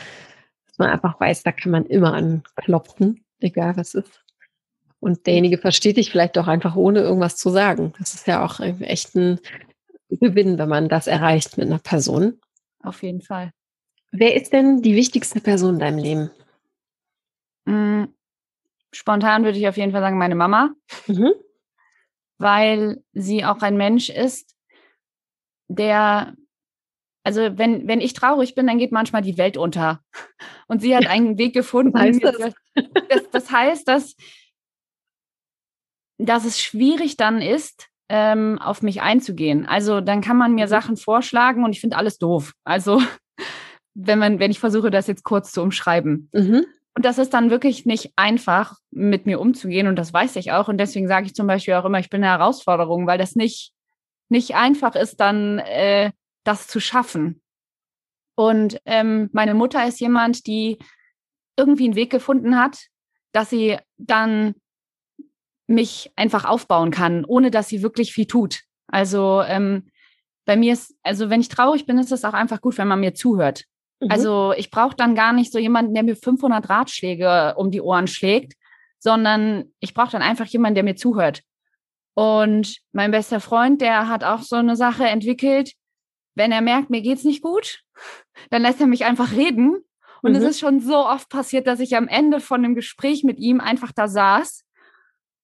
[0.80, 4.24] man einfach weiß, da kann man immer anklopfen, egal was ist.
[4.98, 7.94] Und derjenige versteht dich vielleicht auch einfach ohne irgendwas zu sagen.
[7.98, 9.38] Das ist ja auch echt ein
[10.10, 12.40] Gewinn, wenn man das erreicht mit einer Person.
[12.82, 13.52] Auf jeden Fall.
[14.10, 16.30] Wer ist denn die wichtigste Person in deinem Leben?
[17.66, 18.04] Mm,
[18.92, 20.74] spontan würde ich auf jeden Fall sagen, meine Mama.
[21.06, 21.32] Mhm.
[22.38, 24.54] Weil sie auch ein Mensch ist,
[25.70, 26.34] der
[27.22, 30.00] also wenn, wenn ich traurig bin, dann geht manchmal die Welt unter.
[30.68, 31.98] Und sie hat einen Weg gefunden.
[31.98, 32.36] Heißt das?
[33.08, 33.50] Das, das?
[33.50, 34.16] heißt, dass,
[36.18, 39.66] dass es schwierig dann ist, ähm, auf mich einzugehen.
[39.66, 40.70] Also dann kann man mir mhm.
[40.70, 42.52] Sachen vorschlagen und ich finde alles doof.
[42.64, 43.02] Also
[43.94, 46.30] wenn man, wenn ich versuche, das jetzt kurz zu umschreiben.
[46.32, 46.64] Mhm.
[46.96, 49.86] Und das ist dann wirklich nicht einfach, mit mir umzugehen.
[49.86, 50.68] Und das weiß ich auch.
[50.68, 53.72] Und deswegen sage ich zum Beispiel auch immer, ich bin eine Herausforderung, weil das nicht,
[54.30, 56.12] nicht einfach ist, dann äh,
[56.44, 57.42] das zu schaffen.
[58.36, 60.78] Und ähm, meine Mutter ist jemand, die
[61.56, 62.86] irgendwie einen Weg gefunden hat,
[63.32, 64.54] dass sie dann
[65.66, 68.62] mich einfach aufbauen kann, ohne dass sie wirklich viel tut.
[68.88, 69.90] Also ähm,
[70.44, 73.00] bei mir ist, also wenn ich traurig bin, ist es auch einfach gut, wenn man
[73.00, 73.64] mir zuhört.
[74.00, 74.10] Mhm.
[74.10, 78.06] Also ich brauche dann gar nicht so jemanden, der mir 500 Ratschläge um die Ohren
[78.06, 78.54] schlägt,
[78.98, 81.42] sondern ich brauche dann einfach jemanden, der mir zuhört.
[82.14, 85.72] Und mein bester Freund, der hat auch so eine Sache entwickelt,
[86.34, 87.82] wenn er merkt, mir geht's nicht gut,
[88.50, 89.76] dann lässt er mich einfach reden.
[90.22, 90.38] Und mhm.
[90.38, 93.60] es ist schon so oft passiert, dass ich am Ende von einem Gespräch mit ihm
[93.60, 94.64] einfach da saß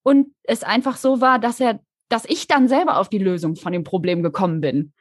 [0.02, 3.72] und es einfach so war, dass er, dass ich dann selber auf die Lösung von
[3.72, 4.92] dem Problem gekommen bin.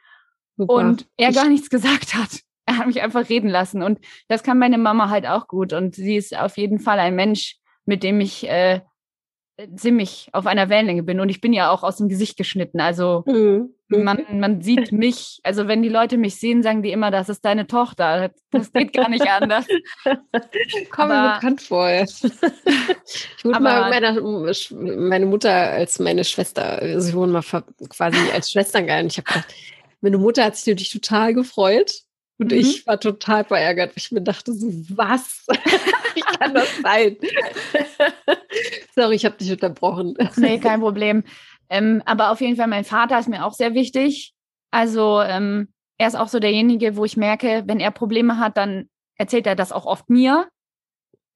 [0.56, 0.72] Super.
[0.72, 2.40] Und er gar nichts gesagt hat.
[2.68, 3.80] Er hat mich einfach reden lassen.
[3.80, 5.72] Und das kann meine Mama halt auch gut.
[5.72, 8.80] Und sie ist auf jeden Fall ein Mensch, mit dem ich äh,
[9.76, 11.20] ziemlich auf einer Wellenlänge bin.
[11.20, 12.80] Und ich bin ja auch aus dem Gesicht geschnitten.
[12.80, 13.70] Also mhm.
[13.88, 17.44] man, man sieht mich, also wenn die Leute mich sehen, sagen die immer, das ist
[17.44, 18.30] deine Tochter.
[18.50, 19.66] Das geht gar nicht anders.
[20.90, 21.88] Kommt mir bekannt vor.
[21.90, 24.20] Ich wurde mal meiner,
[24.96, 27.44] meine Mutter als meine Schwester, also ich wurde mal
[27.88, 29.08] quasi als Schwester gehalten.
[29.08, 29.54] Ich habe gedacht,
[30.00, 32.05] meine Mutter hat sich natürlich total gefreut.
[32.38, 32.58] Und mhm.
[32.58, 35.46] ich war total verärgert, weil ich mir dachte, so, was?
[36.14, 37.16] Wie kann das sein?
[38.94, 40.16] Sorry, ich habe dich unterbrochen.
[40.36, 41.24] nee, kein Problem.
[41.68, 44.34] Ähm, aber auf jeden Fall, mein Vater ist mir auch sehr wichtig.
[44.70, 45.68] Also ähm,
[45.98, 49.56] er ist auch so derjenige, wo ich merke, wenn er Probleme hat, dann erzählt er
[49.56, 50.48] das auch oft mir.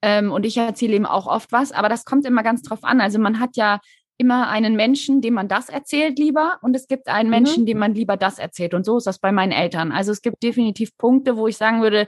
[0.03, 1.73] Ähm, und ich erzähle ihm auch oft was.
[1.73, 3.01] Aber das kommt immer ganz drauf an.
[3.01, 3.81] Also man hat ja
[4.21, 7.35] immer einen Menschen, dem man das erzählt lieber und es gibt einen mhm.
[7.35, 8.75] Menschen, dem man lieber das erzählt.
[8.75, 9.93] Und so ist das bei meinen Eltern.
[9.93, 12.07] Also es gibt definitiv Punkte, wo ich sagen würde,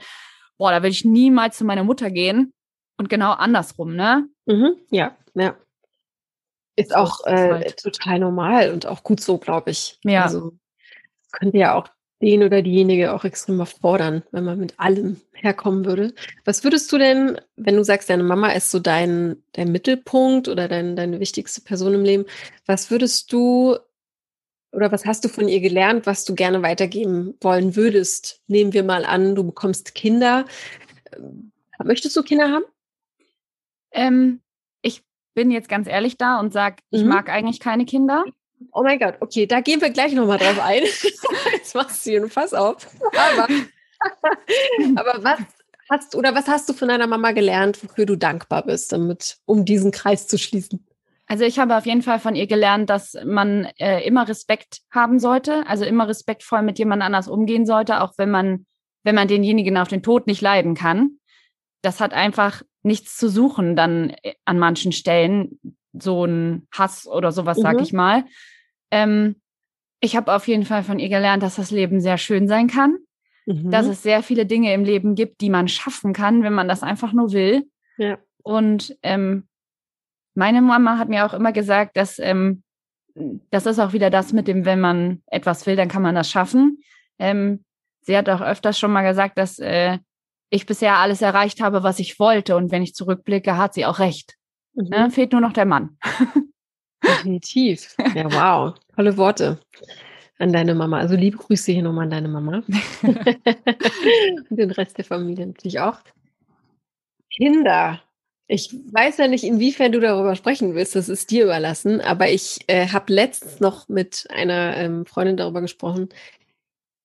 [0.59, 2.53] boah, da will ich niemals zu meiner Mutter gehen.
[2.99, 4.29] Und genau andersrum, ne?
[4.45, 4.75] Mhm.
[4.91, 5.57] Ja, ja.
[6.77, 7.79] Ist auch äh, halt.
[7.79, 9.99] total normal und auch gut so, glaube ich.
[10.05, 10.25] Ja.
[10.25, 10.53] Also
[11.33, 11.89] könnte ja auch
[12.23, 16.15] den oder diejenige auch extrem fordern, wenn man mit allem herkommen würde.
[16.45, 20.69] Was würdest du denn, wenn du sagst, deine Mama ist so dein, dein Mittelpunkt oder
[20.69, 22.25] dein, deine wichtigste Person im Leben,
[22.65, 23.77] was würdest du
[24.71, 28.41] oder was hast du von ihr gelernt, was du gerne weitergeben wollen würdest?
[28.47, 30.47] Nehmen wir mal an, du bekommst Kinder.
[31.83, 32.65] Möchtest du Kinder haben?
[33.91, 34.41] Ähm,
[34.81, 35.03] ich
[35.35, 37.09] bin jetzt ganz ehrlich da und sage, ich mhm.
[37.09, 38.25] mag eigentlich keine Kinder.
[38.73, 40.83] Oh mein Gott, okay, da gehen wir gleich nochmal drauf ein.
[41.53, 42.89] Jetzt machst du hier einen Fass auf.
[43.15, 43.49] Aber,
[44.97, 45.41] aber was
[45.91, 49.65] hast oder was hast du von deiner Mama gelernt, wofür du dankbar bist, damit, um
[49.65, 50.87] diesen Kreis zu schließen?
[51.27, 55.19] Also ich habe auf jeden Fall von ihr gelernt, dass man äh, immer Respekt haben
[55.19, 58.67] sollte, also immer respektvoll mit jemand anders umgehen sollte, auch wenn man,
[59.03, 61.19] wenn man denjenigen auf den Tod nicht leiden kann.
[61.83, 65.59] Das hat einfach nichts zu suchen dann äh, an manchen Stellen,
[65.93, 67.63] so ein Hass oder sowas, mhm.
[67.63, 68.25] sag ich mal.
[68.93, 69.37] Ähm,
[70.01, 72.99] ich habe auf jeden Fall von ihr gelernt, dass das Leben sehr schön sein kann,
[73.47, 73.71] mhm.
[73.71, 76.83] dass es sehr viele Dinge im Leben gibt, die man schaffen kann, wenn man das
[76.83, 77.69] einfach nur will.
[77.97, 78.19] Ja.
[78.43, 79.49] Und ähm,
[80.35, 82.63] meine Mama hat mir auch immer gesagt, dass ähm,
[83.51, 86.31] das ist auch wieder das mit dem, wenn man etwas will, dann kann man das
[86.31, 86.83] schaffen.
[87.19, 87.65] Ähm,
[88.01, 89.99] sie hat auch öfters schon mal gesagt, dass äh,
[90.51, 92.57] ich bisher alles erreicht habe, was ich wollte.
[92.57, 94.37] Und wenn ich zurückblicke, hat sie auch recht.
[94.75, 94.89] Mhm.
[94.89, 95.11] Ne?
[95.11, 95.99] Fehlt nur noch der Mann.
[97.03, 97.95] Definitiv.
[98.15, 98.75] Ja, wow.
[98.95, 99.59] Tolle Worte
[100.39, 100.99] an deine Mama.
[100.99, 102.63] Also liebe Grüße hier nochmal an deine Mama.
[103.03, 106.01] Und den Rest der Familie natürlich auch.
[107.31, 108.03] Kinder.
[108.49, 112.59] Ich weiß ja nicht, inwiefern du darüber sprechen willst, das ist dir überlassen, aber ich
[112.67, 116.11] äh, habe letztens noch mit einer ähm, Freundin darüber gesprochen,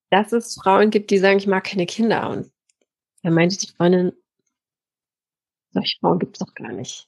[0.10, 2.30] dass es Frauen gibt, die sagen, ich mag keine Kinder.
[2.30, 2.52] Und
[3.24, 4.12] da meinte die Freundin,
[5.72, 7.08] solche Frauen gibt es doch gar nicht.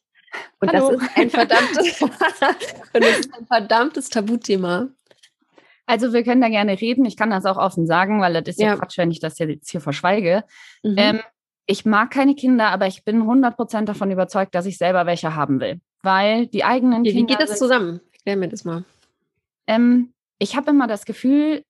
[0.60, 0.92] Und Hallo.
[0.92, 4.90] das ist ein verdammtes, und das ist ein verdammtes Tabuthema.
[5.86, 7.06] Also wir können da gerne reden.
[7.06, 9.40] Ich kann das auch offen sagen, weil das ist ja, ja Quatsch, wenn ich das
[9.40, 10.44] jetzt hier verschweige.
[10.84, 10.96] Mhm.
[10.98, 11.20] Ähm,
[11.66, 15.60] ich mag keine Kinder, aber ich bin 100% davon überzeugt, dass ich selber welche haben
[15.60, 15.82] will.
[16.02, 17.34] Weil die eigenen wie, Kinder.
[17.34, 18.02] Wie geht das zusammen?
[18.14, 18.86] Erklär mir das mal.
[19.68, 21.64] Ähm, ich habe immer das Gefühl,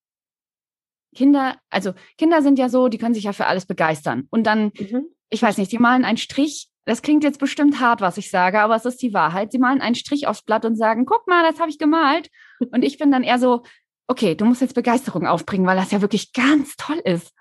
[1.15, 4.27] Kinder, also Kinder sind ja so, die können sich ja für alles begeistern.
[4.29, 5.05] Und dann, mhm.
[5.29, 8.59] ich weiß nicht, die malen einen Strich das klingt jetzt bestimmt hart, was ich sage,
[8.59, 9.51] aber es ist die Wahrheit.
[9.51, 12.29] Sie malen einen Strich aufs Blatt und sagen, guck mal, das habe ich gemalt.
[12.71, 13.63] Und ich bin dann eher so,
[14.07, 17.31] okay, du musst jetzt Begeisterung aufbringen, weil das ja wirklich ganz toll ist.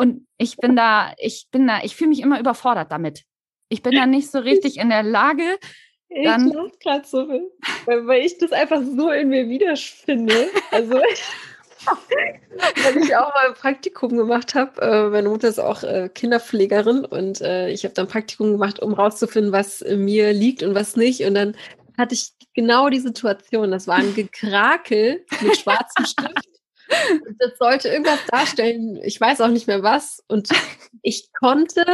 [0.00, 3.22] Und ich bin da, ich bin da, ich fühle mich immer überfordert damit.
[3.68, 5.58] Ich bin da nicht so richtig in der Lage.
[6.08, 7.28] Dann, ich lache gerade so,
[7.86, 10.48] weil, weil ich das einfach so in mir wiederfinde.
[10.70, 11.00] Also
[11.86, 14.80] Weil ich auch mal ein Praktikum gemacht habe.
[14.80, 18.94] Äh, meine Mutter ist auch äh, Kinderpflegerin und äh, ich habe dann Praktikum gemacht, um
[18.94, 21.22] rauszufinden, was mir liegt und was nicht.
[21.22, 21.56] Und dann
[21.98, 23.70] hatte ich genau die Situation.
[23.70, 26.48] Das war ein Gekrakel mit schwarzem Stift.
[27.38, 29.00] Das sollte irgendwas darstellen.
[29.02, 30.22] Ich weiß auch nicht mehr was.
[30.28, 30.48] Und
[31.02, 31.84] ich konnte,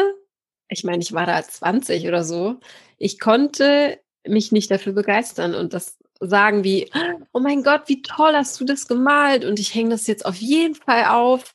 [0.69, 2.61] ich meine, ich war da 20 oder so,
[2.99, 5.55] ich konnte mich nicht dafür begeistern.
[5.55, 6.91] Und das sagen wie,
[7.33, 10.37] oh mein Gott, wie toll hast du das gemalt und ich hänge das jetzt auf
[10.37, 11.55] jeden Fall auf.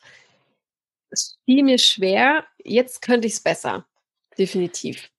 [1.10, 3.86] Es fiel mir schwer, jetzt könnte ich es besser.
[4.38, 5.10] Definitiv.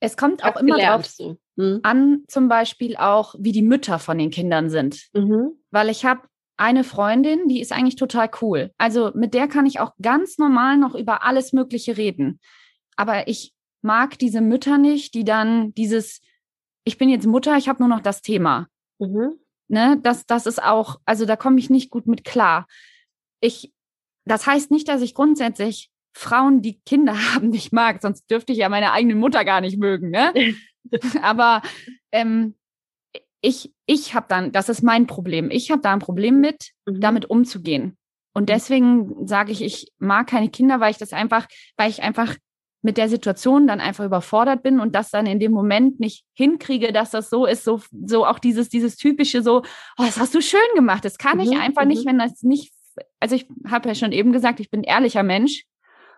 [0.00, 1.36] Es kommt auch immer gelernt, drauf so.
[1.56, 1.80] hm?
[1.82, 5.08] an, zum Beispiel auch, wie die Mütter von den Kindern sind.
[5.12, 5.58] Mhm.
[5.70, 6.22] Weil ich habe
[6.56, 8.72] eine Freundin, die ist eigentlich total cool.
[8.78, 12.40] Also mit der kann ich auch ganz normal noch über alles Mögliche reden.
[12.96, 16.20] Aber ich mag diese Mütter nicht, die dann dieses,
[16.84, 18.66] ich bin jetzt Mutter, ich habe nur noch das Thema.
[18.98, 19.38] Mhm.
[19.68, 22.66] Ne, das, das ist auch, also da komme ich nicht gut mit klar.
[23.40, 23.72] Ich,
[24.24, 28.58] das heißt nicht, dass ich grundsätzlich Frauen, die Kinder haben, nicht mag, sonst dürfte ich
[28.58, 30.10] ja meine eigene Mutter gar nicht mögen.
[30.10, 30.32] Ne?
[31.22, 31.62] Aber
[32.12, 32.54] ähm,
[33.40, 35.50] ich, ich habe dann, das ist mein Problem.
[35.50, 37.00] Ich habe da ein Problem mit, mhm.
[37.00, 37.96] damit umzugehen.
[38.34, 38.46] Und mhm.
[38.46, 42.36] deswegen sage ich, ich mag keine Kinder, weil ich das einfach, weil ich einfach
[42.88, 46.90] mit der Situation dann einfach überfordert bin und das dann in dem Moment nicht hinkriege,
[46.90, 49.58] dass das so ist, so, so auch dieses, dieses typische so,
[49.98, 51.04] oh, das hast du schön gemacht.
[51.04, 52.08] Das kann mhm, ich einfach nicht, mhm.
[52.08, 52.72] wenn das nicht,
[53.20, 55.66] also ich habe ja schon eben gesagt, ich bin ein ehrlicher Mensch.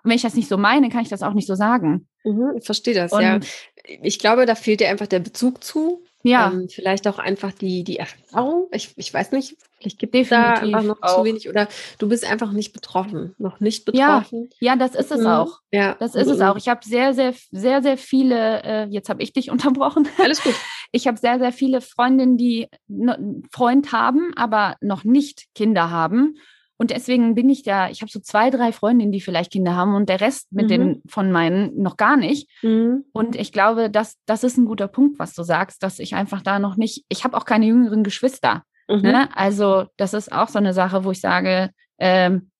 [0.05, 2.07] Und wenn ich das nicht so meine, kann ich das auch nicht so sagen.
[2.23, 3.41] Mhm, ich verstehe das, und, ja.
[3.85, 6.05] Ich glaube, da fehlt dir einfach der Bezug zu.
[6.23, 6.51] Ja.
[6.51, 8.69] Ähm, vielleicht auch einfach die, die Erfahrung.
[8.73, 11.19] Ich, ich weiß nicht, vielleicht gibt es da einfach noch auch.
[11.19, 11.69] zu wenig oder
[11.99, 14.51] du bist einfach nicht betroffen, noch nicht betroffen.
[14.61, 15.27] Ja, ja das ist es mhm.
[15.27, 15.61] auch.
[15.73, 15.97] Ja.
[15.99, 16.35] Das ist mhm.
[16.35, 16.57] es auch.
[16.57, 20.09] Ich habe sehr, sehr, sehr, sehr viele, äh, jetzt habe ich dich unterbrochen.
[20.19, 20.55] Alles gut.
[20.93, 26.37] Ich habe sehr, sehr viele Freundinnen, die einen Freund haben, aber noch nicht Kinder haben.
[26.81, 29.95] Und deswegen bin ich da, ich habe so zwei, drei Freundinnen, die vielleicht Kinder haben
[29.95, 30.69] und der Rest mit mhm.
[30.69, 32.49] den von meinen noch gar nicht.
[32.63, 33.05] Mhm.
[33.13, 36.41] Und ich glaube, dass das ist ein guter Punkt, was du sagst, dass ich einfach
[36.41, 38.63] da noch nicht, ich habe auch keine jüngeren Geschwister.
[38.89, 39.03] Mhm.
[39.03, 39.29] Ne?
[39.37, 41.69] Also das ist auch so eine Sache, wo ich sage,
[41.99, 42.51] ähm,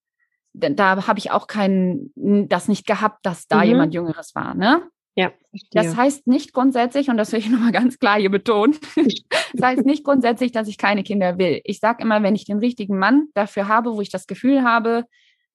[0.53, 3.65] da, habe ich auch kein, das nicht gehabt, dass da mhm.
[3.65, 4.55] jemand Jüngeres war.
[4.55, 4.83] Ne?
[5.17, 5.33] Ja,
[5.73, 8.77] das heißt nicht grundsätzlich, und das will ich nochmal ganz klar hier betonen,
[9.53, 11.61] das heißt nicht grundsätzlich, dass ich keine Kinder will.
[11.65, 15.05] Ich sage immer, wenn ich den richtigen Mann dafür habe, wo ich das Gefühl habe,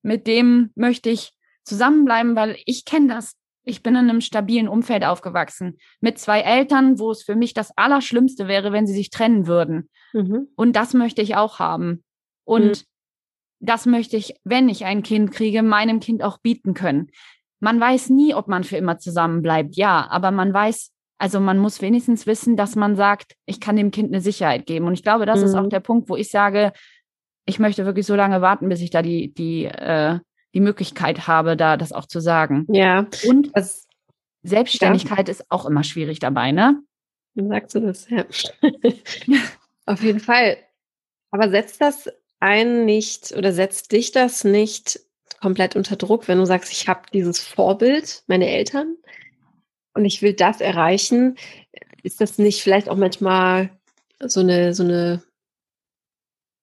[0.02, 1.32] mit dem möchte ich
[1.64, 3.36] zusammenbleiben, weil ich kenne das.
[3.64, 5.80] Ich bin in einem stabilen Umfeld aufgewachsen.
[6.00, 9.90] Mit zwei Eltern, wo es für mich das Allerschlimmste wäre, wenn sie sich trennen würden.
[10.14, 10.50] Mhm.
[10.56, 12.04] Und das möchte ich auch haben.
[12.44, 12.86] Und mhm.
[13.62, 17.10] das möchte ich, wenn ich ein Kind kriege, meinem Kind auch bieten können
[17.60, 21.58] man weiß nie, ob man für immer zusammen bleibt, ja, aber man weiß, also man
[21.58, 24.86] muss wenigstens wissen, dass man sagt, ich kann dem Kind eine Sicherheit geben.
[24.88, 25.46] Und ich glaube, das mhm.
[25.46, 25.70] ist auch mhm.
[25.70, 26.74] der Punkt, wo ich sage,
[27.46, 30.20] ich möchte wirklich so lange warten, bis ich da die, die, äh,
[30.54, 32.66] die Möglichkeit habe, da das auch zu sagen.
[32.70, 33.08] Ja.
[33.28, 33.88] Und Was,
[34.44, 35.32] Selbstständigkeit ja.
[35.32, 36.82] ist auch immer schwierig dabei, ne?
[37.36, 38.26] Dann sagst du das, ja.
[39.86, 40.58] Auf jeden Fall.
[41.32, 45.00] Aber setzt das ein nicht oder setzt dich das nicht
[45.42, 48.98] komplett unter Druck, wenn du sagst, ich habe dieses Vorbild, meine Eltern,
[49.94, 51.38] und ich will das erreichen.
[52.04, 53.72] Ist das nicht vielleicht auch manchmal
[54.20, 55.24] so eine, so eine,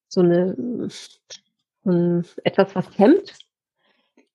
[0.08, 0.88] so eine,
[1.84, 3.38] um, etwas, was hemmt?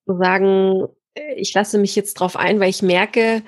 [0.06, 0.88] So sagen,
[1.36, 3.44] ich lasse mich jetzt drauf ein, weil ich merke,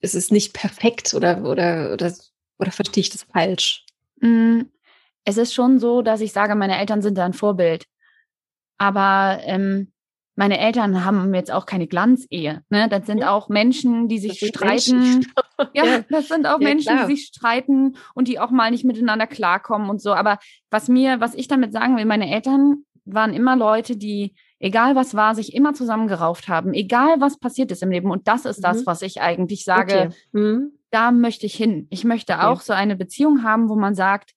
[0.00, 2.12] es ist nicht perfekt oder, oder, oder,
[2.58, 3.84] oder verstehe ich das falsch?
[4.20, 4.62] Mm,
[5.24, 7.86] es ist schon so, dass ich sage, meine Eltern sind da ein Vorbild.
[8.78, 9.91] Aber ähm,
[10.34, 12.62] meine Eltern haben jetzt auch keine Glanzehe.
[12.70, 12.88] Ne?
[12.88, 15.26] Das sind auch Menschen, die sich streiten.
[15.74, 17.06] ja, das sind auch ja, Menschen, klar.
[17.06, 20.14] die sich streiten und die auch mal nicht miteinander klarkommen und so.
[20.14, 20.38] Aber
[20.70, 25.14] was mir, was ich damit sagen will, meine Eltern waren immer Leute, die, egal was
[25.14, 28.10] war, sich immer zusammengerauft haben, egal was passiert ist im Leben.
[28.10, 28.86] Und das ist das, mhm.
[28.86, 30.08] was ich eigentlich sage.
[30.08, 30.16] Okay.
[30.32, 30.72] Mhm.
[30.90, 31.88] Da möchte ich hin.
[31.90, 32.44] Ich möchte okay.
[32.44, 34.32] auch so eine Beziehung haben, wo man sagt,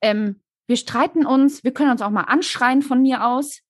[0.00, 3.62] ähm, wir streiten uns, wir können uns auch mal anschreien von mir aus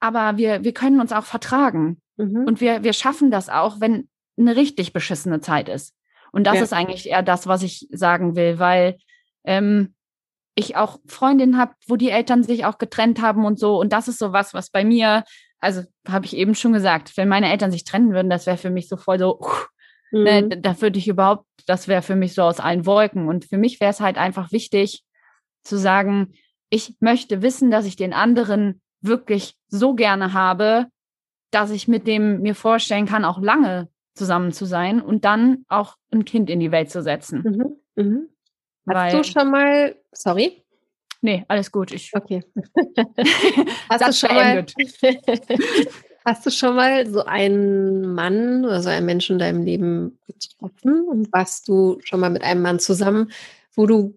[0.00, 2.00] aber wir, wir können uns auch vertragen.
[2.16, 2.44] Mhm.
[2.46, 5.94] Und wir, wir schaffen das auch, wenn eine richtig beschissene Zeit ist.
[6.32, 6.62] Und das ja.
[6.62, 8.98] ist eigentlich eher das, was ich sagen will, weil
[9.44, 9.94] ähm,
[10.54, 13.78] ich auch Freundinnen habe, wo die Eltern sich auch getrennt haben und so.
[13.78, 15.24] Und das ist so was, was bei mir,
[15.60, 18.70] also habe ich eben schon gesagt, wenn meine Eltern sich trennen würden, das wäre für
[18.70, 20.22] mich so voll so, uh, mhm.
[20.24, 23.28] ne, da würde ich überhaupt, das wäre für mich so aus allen Wolken.
[23.28, 25.04] Und für mich wäre es halt einfach wichtig
[25.62, 26.32] zu sagen,
[26.70, 30.86] ich möchte wissen, dass ich den anderen wirklich so gerne habe,
[31.50, 35.96] dass ich mit dem mir vorstellen kann, auch lange zusammen zu sein und dann auch
[36.12, 37.42] ein Kind in die Welt zu setzen.
[37.42, 38.28] Mhm, mhm.
[38.88, 40.62] Hast Weil, du schon mal, sorry?
[41.20, 41.92] Nee, alles gut.
[41.92, 42.44] Ich, okay.
[43.90, 44.64] hast, du schon mal,
[46.24, 51.06] hast du schon mal so einen Mann oder so einen Menschen in deinem Leben getroffen
[51.08, 53.32] und warst du schon mal mit einem Mann zusammen,
[53.74, 54.16] wo du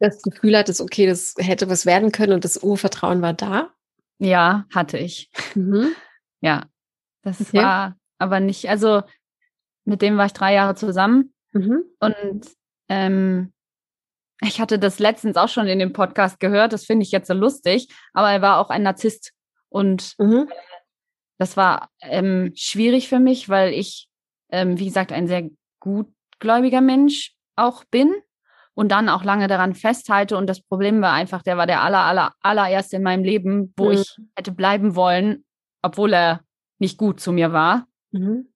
[0.00, 3.70] das Gefühl hattest, okay, das hätte was werden können und das Urvertrauen war da?
[4.22, 5.30] Ja, hatte ich.
[5.54, 5.94] Mhm.
[6.44, 6.64] Ja,
[7.22, 7.58] das okay.
[7.58, 9.04] war aber nicht, also
[9.84, 11.84] mit dem war ich drei Jahre zusammen mhm.
[12.00, 12.50] und
[12.88, 13.52] ähm,
[14.40, 17.34] ich hatte das letztens auch schon in dem Podcast gehört, das finde ich jetzt so
[17.34, 19.32] lustig, aber er war auch ein Narzisst
[19.68, 20.48] und mhm.
[21.38, 24.08] das war ähm, schwierig für mich, weil ich,
[24.50, 25.48] ähm, wie gesagt, ein sehr
[25.78, 28.12] gutgläubiger Mensch auch bin
[28.74, 30.36] und dann auch lange daran festhalte.
[30.36, 33.86] Und das Problem war einfach, der war der aller, aller, allererste in meinem Leben, wo
[33.86, 33.92] mhm.
[33.92, 35.44] ich hätte bleiben wollen,
[35.82, 36.40] obwohl er
[36.78, 37.86] nicht gut zu mir war.
[38.12, 38.48] Mhm.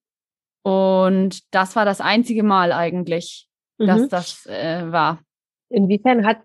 [0.63, 3.47] Und das war das einzige Mal eigentlich,
[3.77, 4.09] dass mhm.
[4.09, 5.19] das äh, war.
[5.69, 6.39] Inwiefern hat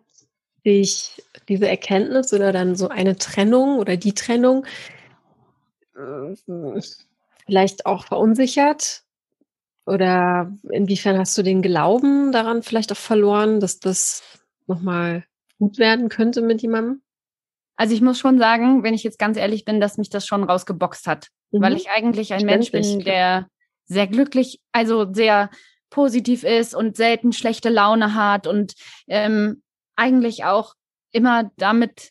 [0.64, 4.64] dich diese Erkenntnis oder dann so eine Trennung oder die Trennung
[5.96, 6.80] äh,
[7.46, 9.02] vielleicht auch verunsichert?
[9.84, 14.22] Oder inwiefern hast du den Glauben daran vielleicht auch verloren, dass das
[14.66, 15.24] nochmal
[15.58, 17.02] gut werden könnte mit jemandem?
[17.76, 20.44] Also ich muss schon sagen, wenn ich jetzt ganz ehrlich bin, dass mich das schon
[20.44, 21.62] rausgeboxt hat, mhm.
[21.62, 23.48] weil ich eigentlich ein Mensch bin, der
[23.84, 25.50] sehr glücklich, also sehr
[25.90, 28.74] positiv ist und selten schlechte Laune hat und
[29.08, 29.62] ähm,
[29.96, 30.74] eigentlich auch
[31.10, 32.10] immer damit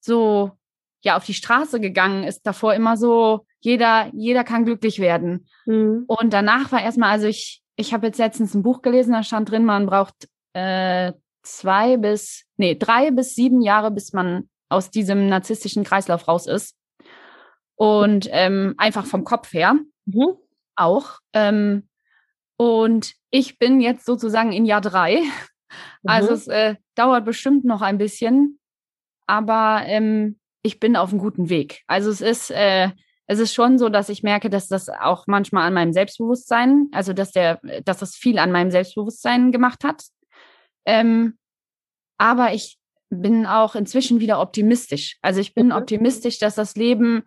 [0.00, 0.52] so
[1.04, 5.46] ja auf die Straße gegangen ist, davor immer so jeder, jeder kann glücklich werden.
[5.66, 6.04] Mhm.
[6.06, 9.50] Und danach war erstmal, also ich, ich habe jetzt letztens ein Buch gelesen, da stand
[9.50, 15.28] drin, man braucht äh, zwei bis, nee, drei bis sieben Jahre, bis man aus diesem
[15.28, 16.76] narzisstischen Kreislauf raus ist.
[17.76, 20.36] Und ähm, einfach vom Kopf her mhm.
[20.74, 21.20] auch.
[21.32, 21.88] Ähm,
[22.56, 25.22] und ich bin jetzt sozusagen in Jahr drei.
[26.04, 26.34] Also mhm.
[26.34, 28.58] es äh, dauert bestimmt noch ein bisschen,
[29.26, 31.82] aber ähm, ich bin auf einem guten Weg.
[31.86, 32.90] Also es ist, äh,
[33.32, 37.12] es ist schon so, dass ich merke, dass das auch manchmal an meinem Selbstbewusstsein, also
[37.12, 40.04] dass der, dass das viel an meinem Selbstbewusstsein gemacht hat.
[40.84, 41.38] Ähm,
[42.18, 42.78] aber ich
[43.10, 45.18] bin auch inzwischen wieder optimistisch.
[45.22, 45.72] Also ich bin mhm.
[45.72, 47.24] optimistisch, dass das Leben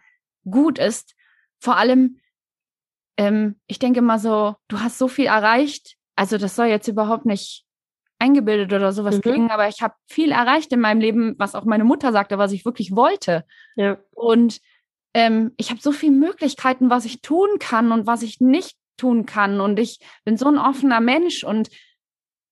[0.50, 1.16] gut ist.
[1.60, 2.20] Vor allem,
[3.18, 5.96] ähm, ich denke mal so, du hast so viel erreicht.
[6.16, 7.66] Also das soll jetzt überhaupt nicht
[8.20, 9.22] eingebildet oder sowas mhm.
[9.22, 12.52] klingen, aber ich habe viel erreicht in meinem Leben, was auch meine Mutter sagte, was
[12.52, 13.46] ich wirklich wollte.
[13.76, 13.98] Ja.
[14.12, 14.62] Und
[15.16, 19.26] ähm, ich habe so viele Möglichkeiten, was ich tun kann und was ich nicht tun
[19.26, 19.62] kann.
[19.62, 21.70] Und ich bin so ein offener Mensch und,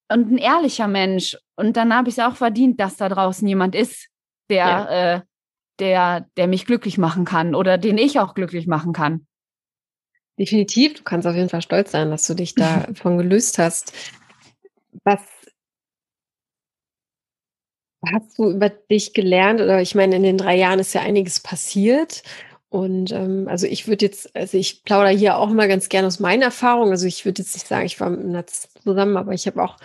[0.09, 1.37] und ein ehrlicher Mensch.
[1.57, 4.07] Und dann habe ich es auch verdient, dass da draußen jemand ist,
[4.49, 5.15] der, ja.
[5.15, 5.21] äh,
[5.79, 9.27] der, der mich glücklich machen kann oder den ich auch glücklich machen kann.
[10.39, 13.93] Definitiv, du kannst auf jeden Fall stolz sein, dass du dich davon gelöst hast.
[15.03, 15.19] Was
[18.05, 19.59] hast du über dich gelernt?
[19.59, 22.23] Oder ich meine, in den drei Jahren ist ja einiges passiert.
[22.73, 26.19] Und ähm, also ich würde jetzt, also ich plaudere hier auch immer ganz gerne aus
[26.19, 26.89] meiner Erfahrung.
[26.89, 29.77] Also ich würde jetzt nicht sagen, ich war mit Narziss zusammen, aber ich habe auch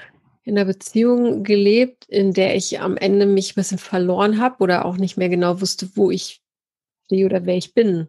[0.43, 4.87] in einer Beziehung gelebt, in der ich am Ende mich ein bisschen verloren habe oder
[4.87, 6.41] auch nicht mehr genau wusste, wo ich
[7.05, 8.09] stehe oder wer ich bin.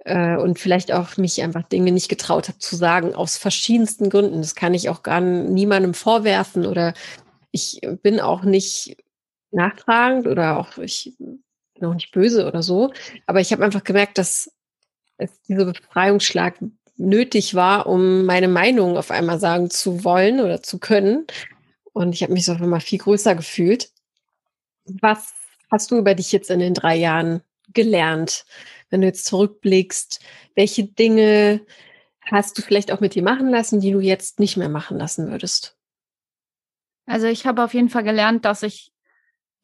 [0.00, 4.38] Äh, und vielleicht auch mich einfach Dinge nicht getraut habe zu sagen, aus verschiedensten Gründen.
[4.38, 6.92] Das kann ich auch gar niemandem vorwerfen oder
[7.52, 8.96] ich bin auch nicht
[9.52, 11.16] nachtragend oder auch ich
[11.82, 12.92] bin auch nicht böse oder so.
[13.26, 14.50] Aber ich habe einfach gemerkt, dass
[15.18, 16.56] es dieser Befreiungsschlag
[16.96, 21.26] nötig war, um meine Meinung auf einmal sagen zu wollen oder zu können.
[21.92, 23.90] Und ich habe mich so einmal viel größer gefühlt.
[24.84, 25.32] Was
[25.70, 28.44] hast du über dich jetzt in den drei Jahren gelernt?
[28.90, 30.20] Wenn du jetzt zurückblickst,
[30.54, 31.62] welche Dinge
[32.20, 35.30] hast du vielleicht auch mit dir machen lassen, die du jetzt nicht mehr machen lassen
[35.30, 35.76] würdest?
[37.06, 38.92] Also ich habe auf jeden Fall gelernt, dass ich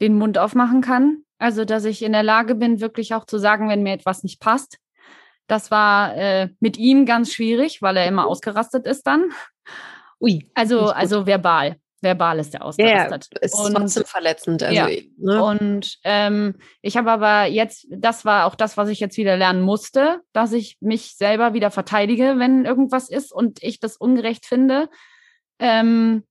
[0.01, 1.25] den Mund aufmachen kann.
[1.39, 4.41] Also dass ich in der Lage bin, wirklich auch zu sagen, wenn mir etwas nicht
[4.41, 4.78] passt.
[5.47, 9.30] Das war äh, mit ihm ganz schwierig, weil er immer ausgerastet ist dann.
[10.20, 10.51] Ui.
[10.55, 11.76] Also, also verbal.
[12.01, 13.28] Verbal ist er ausgerastet.
[13.34, 14.62] Ja, ist und, trotzdem verletzend.
[14.62, 14.89] Also, ja.
[15.16, 15.43] Ne?
[15.43, 19.62] Und ähm, ich habe aber jetzt, das war auch das, was ich jetzt wieder lernen
[19.62, 24.89] musste, dass ich mich selber wieder verteidige, wenn irgendwas ist und ich das ungerecht finde.
[25.59, 26.24] Ähm,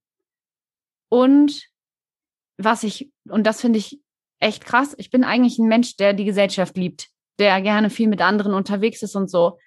[1.10, 1.68] und
[2.56, 4.00] was ich, und das finde ich
[4.40, 7.08] echt krass, ich bin eigentlich ein Mensch, der die Gesellschaft liebt,
[7.38, 9.58] der gerne viel mit anderen unterwegs ist und so.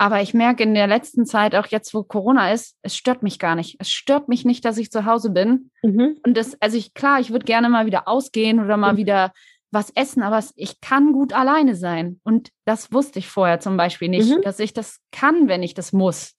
[0.00, 3.40] Aber ich merke in der letzten Zeit, auch jetzt, wo Corona ist, es stört mich
[3.40, 3.76] gar nicht.
[3.80, 5.70] Es stört mich nicht, dass ich zu Hause bin.
[5.82, 6.18] Mhm.
[6.24, 8.98] Und das, also ich, klar, ich würde gerne mal wieder ausgehen oder mal mhm.
[8.98, 9.32] wieder
[9.72, 12.20] was essen, aber ich kann gut alleine sein.
[12.22, 14.40] Und das wusste ich vorher zum Beispiel nicht, mhm.
[14.42, 16.34] dass ich das kann, wenn ich das muss.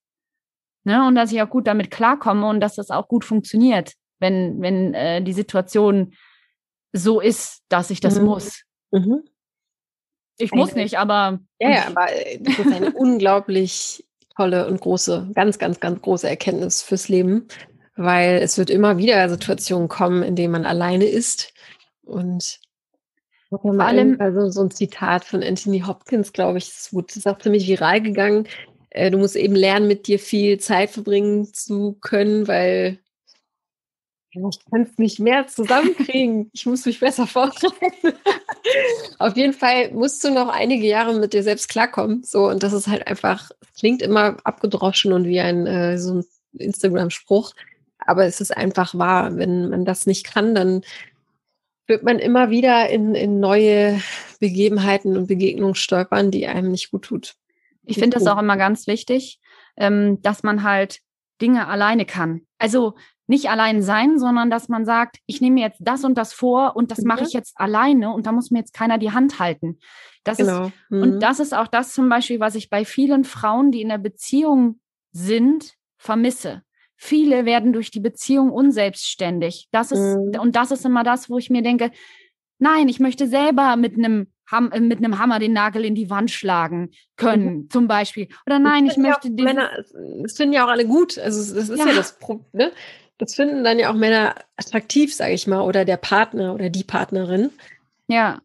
[0.85, 1.05] Ne?
[1.05, 4.93] Und dass ich auch gut damit klarkomme und dass das auch gut funktioniert wenn, wenn
[4.93, 6.13] äh, die Situation
[6.93, 8.25] so ist, dass ich das mhm.
[8.25, 8.63] muss.
[8.91, 9.23] Mhm.
[10.37, 11.39] Ich muss nicht, aber.
[11.59, 16.27] Ja, ja, aber äh, das ist eine unglaublich tolle und große, ganz, ganz, ganz große
[16.27, 17.47] Erkenntnis fürs Leben,
[17.97, 21.53] weil es wird immer wieder Situationen kommen, in denen man alleine ist.
[22.03, 22.59] Und
[23.49, 27.39] vor allem, also so ein Zitat von Anthony Hopkins, glaube ich, ist, gut, ist auch
[27.39, 28.47] ziemlich viral gegangen.
[28.91, 32.99] Äh, du musst eben lernen, mit dir viel Zeit verbringen zu können, weil
[34.31, 36.51] ich kann es nicht mehr zusammenkriegen.
[36.53, 38.13] Ich muss mich besser vorbereiten.
[39.19, 42.23] Auf jeden Fall musst du noch einige Jahre mit dir selbst klarkommen.
[42.23, 46.25] So, und das ist halt einfach, klingt immer abgedroschen und wie ein äh, so ein
[46.53, 47.53] Instagram-Spruch.
[47.99, 49.35] Aber es ist einfach wahr.
[49.37, 50.81] Wenn man das nicht kann, dann
[51.87, 53.99] wird man immer wieder in, in neue
[54.39, 57.35] Begebenheiten und Begegnungen stolpern, die einem nicht gut tut.
[57.83, 59.39] Ich finde das auch immer ganz wichtig,
[59.75, 60.99] ähm, dass man halt
[61.41, 62.41] Dinge alleine kann.
[62.59, 62.93] Also
[63.29, 66.75] nicht allein sein, sondern dass man sagt, ich nehme mir jetzt das und das vor
[66.75, 67.09] und das mhm.
[67.09, 69.77] mache ich jetzt alleine und da muss mir jetzt keiner die Hand halten.
[70.23, 70.65] Das genau.
[70.65, 71.01] ist, mhm.
[71.03, 73.99] Und das ist auch das zum Beispiel, was ich bei vielen Frauen, die in der
[73.99, 74.79] Beziehung
[75.11, 76.63] sind, vermisse.
[76.95, 79.67] Viele werden durch die Beziehung unselbstständig.
[79.71, 80.39] Das ist, mhm.
[80.39, 81.91] und das ist immer das, wo ich mir denke,
[82.57, 86.31] nein, ich möchte selber mit einem Ham mit einem Hammer den Nagel in die Wand
[86.31, 87.69] schlagen können, mhm.
[87.69, 88.27] zum Beispiel.
[88.47, 89.69] Oder nein, ich möchte ja Männer,
[90.23, 91.19] das finden ja auch alle gut.
[91.19, 92.47] Also das ist ja, ja das Problem.
[92.53, 92.71] Ne?
[93.19, 96.85] Das finden dann ja auch Männer attraktiv, sage ich mal, oder der Partner oder die
[96.85, 97.51] Partnerin.
[98.07, 98.41] Ja.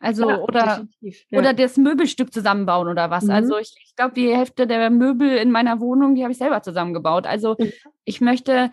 [0.00, 1.38] Also ja, oder ja.
[1.38, 3.24] oder das Möbelstück zusammenbauen oder was.
[3.24, 3.30] Mhm.
[3.30, 6.62] Also ich, ich glaube, die Hälfte der Möbel in meiner Wohnung, die habe ich selber
[6.62, 7.26] zusammengebaut.
[7.26, 7.72] Also mhm.
[8.04, 8.70] ich möchte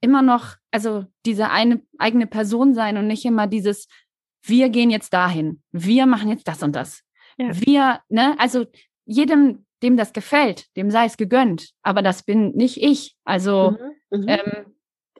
[0.00, 3.88] immer noch, also diese eine eigene Person sein und nicht immer dieses,
[4.42, 7.02] wir gehen jetzt dahin, wir machen jetzt das und das.
[7.38, 7.48] Ja.
[7.52, 8.66] Wir, ne, also
[9.04, 13.16] jedem, dem das gefällt, dem sei es gegönnt, aber das bin nicht ich.
[13.24, 13.76] Also,
[14.10, 14.20] mhm.
[14.20, 14.28] Mhm.
[14.28, 14.66] Ähm,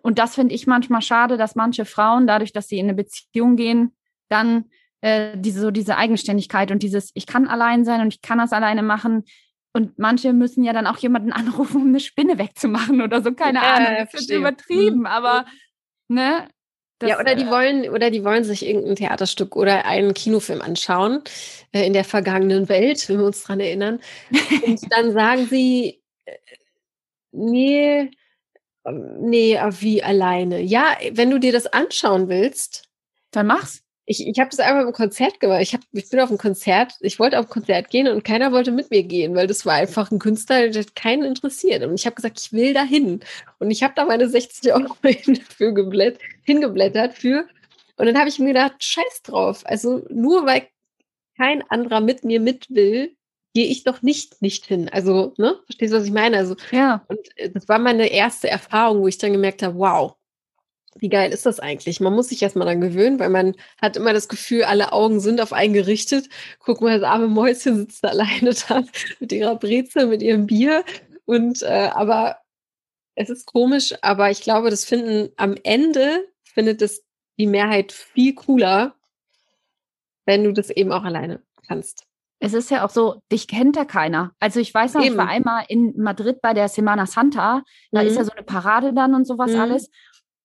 [0.02, 3.56] und das finde ich manchmal schade, dass manche Frauen, dadurch, dass sie in eine Beziehung
[3.56, 3.96] gehen,
[4.28, 4.66] dann
[5.00, 8.52] äh, diese, so diese Eigenständigkeit und dieses, ich kann allein sein und ich kann das
[8.52, 9.24] alleine machen.
[9.72, 13.58] Und manche müssen ja dann auch jemanden anrufen, um eine Spinne wegzumachen oder so, keine
[13.58, 13.96] ja, Ahnung.
[13.98, 15.06] Das ist übertrieben, mhm.
[15.06, 15.44] aber
[16.08, 16.48] ne,
[16.98, 21.22] das, ja, oder die wollen, oder die wollen sich irgendein Theaterstück oder einen Kinofilm anschauen
[21.72, 24.00] äh, in der vergangenen Welt, wenn wir uns dran erinnern.
[24.64, 26.32] Und dann sagen sie, äh,
[27.32, 28.10] nee,
[28.86, 30.60] ähm, nee, wie alleine.
[30.60, 32.88] Ja, wenn du dir das anschauen willst,
[33.30, 33.82] dann mach's.
[34.08, 35.60] Ich, ich habe das einmal im Konzert gemacht.
[35.62, 38.52] Ich, hab, ich bin auf ein Konzert, ich wollte auf ein Konzert gehen und keiner
[38.52, 41.82] wollte mit mir gehen, weil das war einfach ein Künstler, der keinen interessiert.
[41.82, 43.20] Und ich habe gesagt, ich will da hin.
[43.58, 44.96] Und ich habe da meine 60 Euro
[45.48, 47.48] für geblätt, hingeblättert für.
[47.96, 49.62] Und dann habe ich mir gedacht, scheiß drauf.
[49.64, 50.68] Also nur weil
[51.36, 53.16] kein anderer mit mir mit will,
[53.54, 54.88] gehe ich doch nicht nicht hin.
[54.90, 55.58] Also, ne?
[55.64, 56.36] Verstehst du, was ich meine?
[56.36, 57.04] Also, ja.
[57.08, 60.14] Und äh, das war meine erste Erfahrung, wo ich dann gemerkt habe, wow,
[60.98, 62.00] wie geil ist das eigentlich?
[62.00, 65.40] Man muss sich erstmal dann gewöhnen, weil man hat immer das Gefühl, alle Augen sind
[65.40, 66.28] auf einen gerichtet.
[66.58, 68.84] Guck mal, das arme Mäuschen sitzt da alleine da
[69.20, 70.84] mit ihrer Brezel, mit ihrem Bier.
[71.24, 72.38] Und äh, aber
[73.14, 77.02] es ist komisch, aber ich glaube, das finden am Ende findet es
[77.38, 78.94] die Mehrheit viel cooler,
[80.26, 82.06] wenn du das eben auch alleine kannst.
[82.38, 84.32] Es ist ja auch so, dich kennt ja keiner.
[84.38, 85.12] Also ich weiß noch, Eben.
[85.12, 88.08] ich war einmal in Madrid bei der Semana Santa, da mhm.
[88.08, 89.60] ist ja so eine Parade dann und sowas mhm.
[89.60, 89.90] alles.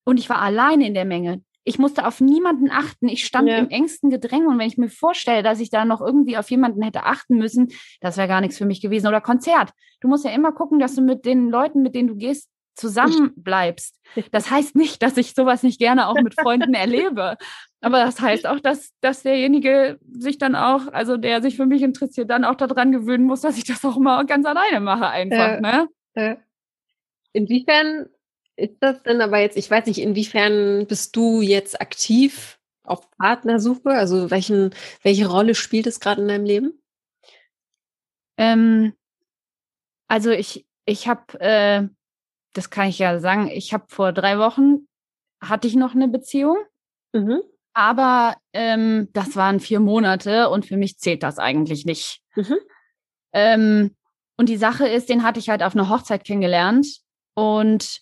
[0.03, 1.43] Und ich war alleine in der Menge.
[1.63, 3.07] Ich musste auf niemanden achten.
[3.07, 3.57] Ich stand ja.
[3.57, 4.47] im engsten Gedränge.
[4.47, 7.69] Und wenn ich mir vorstelle, dass ich da noch irgendwie auf jemanden hätte achten müssen,
[7.99, 9.07] das wäre gar nichts für mich gewesen.
[9.07, 9.71] Oder Konzert.
[9.99, 13.33] Du musst ja immer gucken, dass du mit den Leuten, mit denen du gehst, zusammen
[13.35, 13.99] bleibst.
[14.31, 17.37] Das heißt nicht, dass ich sowas nicht gerne auch mit Freunden erlebe.
[17.81, 21.81] Aber das heißt auch, dass, dass derjenige sich dann auch, also der sich für mich
[21.81, 25.57] interessiert, dann auch daran gewöhnen muss, dass ich das auch mal ganz alleine mache einfach.
[25.57, 25.87] Äh, ne?
[26.13, 26.35] Äh.
[27.33, 28.07] Inwiefern
[28.61, 33.89] ist das denn aber jetzt, ich weiß nicht, inwiefern bist du jetzt aktiv auf Partnersuche?
[33.89, 36.81] Also welchen, welche Rolle spielt es gerade in deinem Leben?
[38.37, 38.93] Ähm,
[40.07, 41.87] also ich, ich habe, äh,
[42.53, 44.87] das kann ich ja sagen, ich habe vor drei Wochen
[45.41, 46.57] hatte ich noch eine Beziehung.
[47.13, 47.41] Mhm.
[47.73, 52.21] Aber ähm, das waren vier Monate und für mich zählt das eigentlich nicht.
[52.35, 52.57] Mhm.
[53.33, 53.95] Ähm,
[54.37, 57.01] und die Sache ist, den hatte ich halt auf einer Hochzeit kennengelernt.
[57.33, 58.01] Und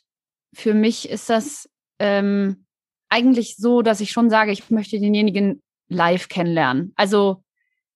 [0.54, 1.70] für mich ist das
[2.00, 2.66] ähm,
[3.10, 6.94] eigentlich so, dass ich schon sage, ich möchte denjenigen live kennenlernen.
[6.96, 7.44] Also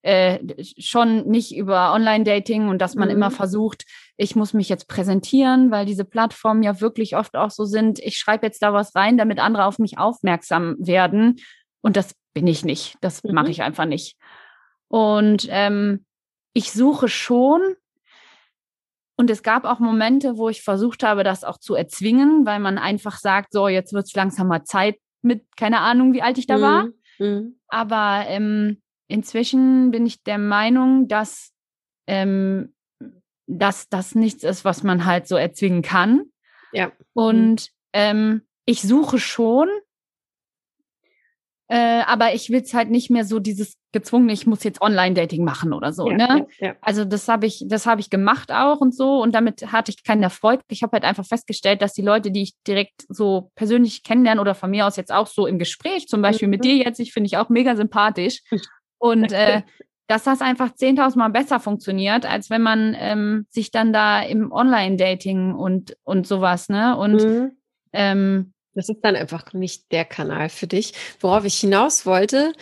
[0.01, 0.39] äh,
[0.77, 3.15] schon nicht über Online-Dating und dass man mhm.
[3.15, 3.85] immer versucht,
[4.17, 8.17] ich muss mich jetzt präsentieren, weil diese Plattformen ja wirklich oft auch so sind, ich
[8.17, 11.39] schreibe jetzt da was rein, damit andere auf mich aufmerksam werden.
[11.81, 12.97] Und das bin ich nicht.
[13.01, 13.33] Das mhm.
[13.33, 14.17] mache ich einfach nicht.
[14.89, 16.05] Und ähm,
[16.53, 17.61] ich suche schon.
[19.15, 22.77] Und es gab auch Momente, wo ich versucht habe, das auch zu erzwingen, weil man
[22.77, 26.47] einfach sagt, so, jetzt wird es langsam mal Zeit mit, keine Ahnung, wie alt ich
[26.47, 26.61] da mhm.
[26.61, 26.87] war.
[27.19, 27.59] Mhm.
[27.67, 31.51] Aber ähm, inzwischen bin ich der Meinung, dass,
[32.07, 32.73] ähm,
[33.45, 36.25] dass das nichts ist, was man halt so erzwingen kann.
[36.71, 36.91] Ja.
[37.13, 39.69] Und ähm, ich suche schon,
[41.73, 45.43] äh, aber ich will es halt nicht mehr so dieses gezwungen, ich muss jetzt Online-Dating
[45.43, 46.07] machen oder so.
[46.07, 46.45] Ja, ne?
[46.59, 46.75] Ja, ja.
[46.81, 50.03] Also das habe ich, das habe ich gemacht auch und so und damit hatte ich
[50.03, 50.61] keinen Erfolg.
[50.69, 54.53] Ich habe halt einfach festgestellt, dass die Leute, die ich direkt so persönlich kennenlerne oder
[54.53, 56.51] von mir aus jetzt auch so im Gespräch, zum Beispiel mhm.
[56.51, 58.43] mit dir jetzt, ich finde ich auch mega sympathisch
[58.99, 59.63] und äh,
[60.05, 64.51] dass das einfach 10.000 Mal besser funktioniert, als wenn man ähm, sich dann da im
[64.51, 67.51] Online-Dating und und sowas ne und mhm.
[67.93, 70.93] ähm, das ist dann einfach nicht der Kanal für dich.
[71.19, 72.53] Worauf ich hinaus wollte,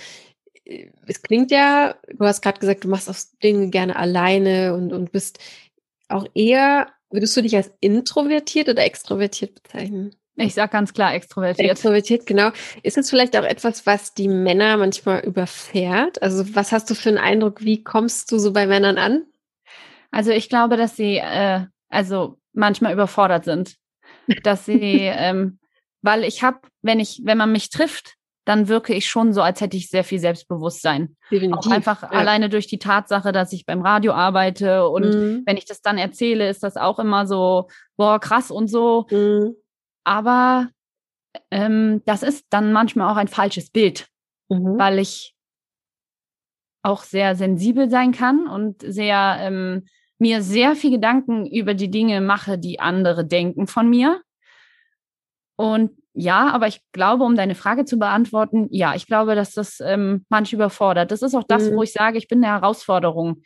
[1.08, 5.12] es klingt ja, du hast gerade gesagt, du machst auch Dinge gerne alleine und, und
[5.12, 5.40] bist
[6.08, 10.16] auch eher, würdest du dich als introvertiert oder extrovertiert bezeichnen?
[10.36, 11.72] Ich sag ganz klar extrovertiert.
[11.72, 12.52] Extrovertiert, genau.
[12.84, 16.22] Ist es vielleicht auch etwas, was die Männer manchmal überfährt?
[16.22, 19.24] Also was hast du für einen Eindruck, wie kommst du so bei Männern an?
[20.10, 23.76] Also ich glaube, dass sie äh, also manchmal überfordert sind,
[24.44, 25.60] dass sie ähm,
[26.02, 29.62] weil ich habe, wenn ich, wenn man mich trifft, dann wirke ich schon so, als
[29.62, 31.16] hätte ich sehr viel Selbstbewusstsein.
[31.32, 31.72] Definitiv.
[31.72, 32.10] Auch einfach ja.
[32.10, 35.44] alleine durch die Tatsache, dass ich beim Radio arbeite und mhm.
[35.46, 39.06] wenn ich das dann erzähle, ist das auch immer so, boah, krass und so.
[39.12, 39.56] Mhm.
[40.04, 40.70] Aber
[41.52, 44.08] ähm, das ist dann manchmal auch ein falsches Bild,
[44.50, 44.78] mhm.
[44.78, 45.36] weil ich
[46.84, 49.86] auch sehr sensibel sein kann und sehr ähm,
[50.18, 54.22] mir sehr viel Gedanken über die Dinge mache, die andere denken von mir
[55.62, 59.80] Und ja, aber ich glaube, um deine Frage zu beantworten, ja, ich glaube, dass das
[59.80, 61.12] ähm, manche überfordert.
[61.12, 61.76] Das ist auch das, mhm.
[61.76, 63.44] wo ich sage, ich bin eine Herausforderung,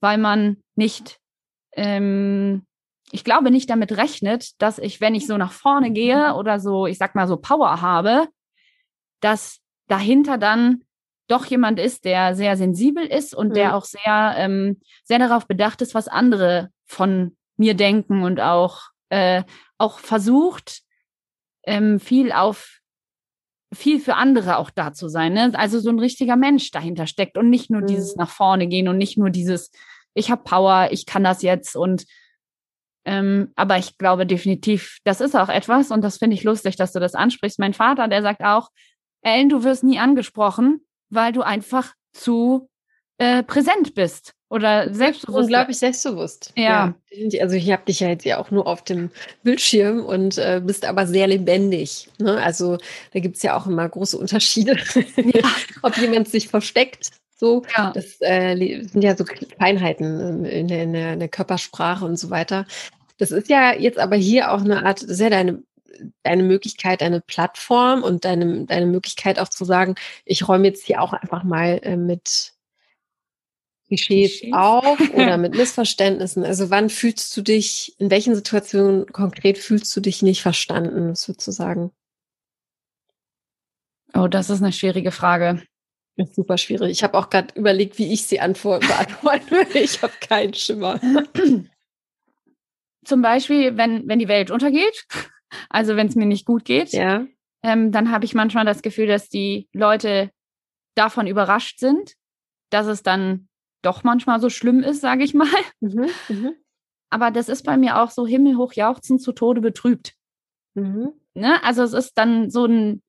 [0.00, 1.18] weil man nicht,
[1.72, 2.64] ähm,
[3.12, 6.86] ich glaube, nicht damit rechnet, dass ich, wenn ich so nach vorne gehe oder so,
[6.86, 8.28] ich sag mal so Power habe,
[9.20, 9.58] dass
[9.88, 10.84] dahinter dann
[11.28, 13.54] doch jemand ist, der sehr sensibel ist und mhm.
[13.54, 18.84] der auch sehr, ähm, sehr darauf bedacht ist, was andere von mir denken und auch,
[19.10, 19.42] äh,
[19.76, 20.87] auch versucht,
[21.68, 22.80] ähm, viel auf
[23.74, 25.34] viel für andere auch da zu sein.
[25.34, 25.52] Ne?
[25.52, 27.86] Also so ein richtiger Mensch dahinter steckt und nicht nur mhm.
[27.86, 29.70] dieses nach vorne gehen und nicht nur dieses,
[30.14, 32.06] ich habe Power, ich kann das jetzt und
[33.04, 36.92] ähm, aber ich glaube definitiv, das ist auch etwas und das finde ich lustig, dass
[36.92, 37.58] du das ansprichst.
[37.58, 38.70] Mein Vater, der sagt auch,
[39.20, 42.70] Ellen, du wirst nie angesprochen, weil du einfach zu
[43.18, 45.44] äh, präsent bist oder selbstbewusst.
[45.44, 46.52] Unglaublich selbstbewusst.
[46.56, 46.94] Ja.
[47.12, 47.40] ja.
[47.40, 49.10] Also ich habe dich ja jetzt ja auch nur auf dem
[49.42, 52.08] Bildschirm und äh, bist aber sehr lebendig.
[52.18, 52.42] Ne?
[52.42, 52.78] Also
[53.12, 54.76] da gibt es ja auch immer große Unterschiede,
[55.16, 55.42] ja.
[55.82, 57.10] ob jemand sich versteckt.
[57.36, 57.92] So, ja.
[57.92, 59.24] das äh, sind ja so
[59.58, 62.66] Feinheiten in der, in, der, in der Körpersprache und so weiter.
[63.18, 65.62] Das ist ja jetzt aber hier auch eine Art, sehr deine
[66.22, 71.02] deine Möglichkeit, deine Plattform und deine, deine Möglichkeit auch zu sagen, ich räume jetzt hier
[71.02, 72.52] auch einfach mal äh, mit
[73.88, 76.44] Klischees auf oder mit Missverständnissen?
[76.44, 81.90] Also wann fühlst du dich, in welchen Situationen konkret fühlst du dich nicht verstanden, sozusagen?
[84.14, 85.62] Oh, das ist eine schwierige Frage.
[86.16, 86.90] Ist super schwierig.
[86.90, 89.78] Ich habe auch gerade überlegt, wie ich sie beantworten würde.
[89.78, 91.00] Ich habe keinen Schimmer.
[93.04, 95.06] Zum Beispiel, wenn, wenn die Welt untergeht,
[95.70, 97.26] also wenn es mir nicht gut geht, ja.
[97.62, 100.30] ähm, dann habe ich manchmal das Gefühl, dass die Leute
[100.94, 102.14] davon überrascht sind,
[102.70, 103.47] dass es dann
[103.82, 105.48] doch manchmal so schlimm ist, sage ich mal.
[105.80, 106.52] Mhm, mh.
[107.10, 110.12] Aber das ist bei mir auch so himmelhoch jauchzend zu Tode betrübt.
[110.74, 111.12] Mhm.
[111.34, 111.62] Ne?
[111.62, 113.02] Also es ist dann so ein,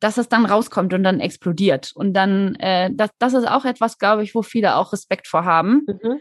[0.00, 1.92] dass es dann rauskommt und dann explodiert.
[1.94, 5.44] Und dann, äh, das, das ist auch etwas, glaube ich, wo viele auch Respekt vor
[5.44, 5.86] haben.
[5.86, 6.20] Mhm.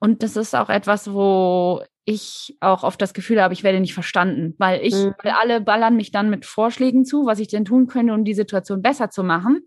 [0.00, 3.94] Und das ist auch etwas, wo ich auch oft das Gefühl habe, ich werde nicht
[3.94, 5.14] verstanden, weil ich, mhm.
[5.22, 8.34] weil alle ballern mich dann mit Vorschlägen zu, was ich denn tun könnte, um die
[8.34, 9.60] Situation besser zu machen.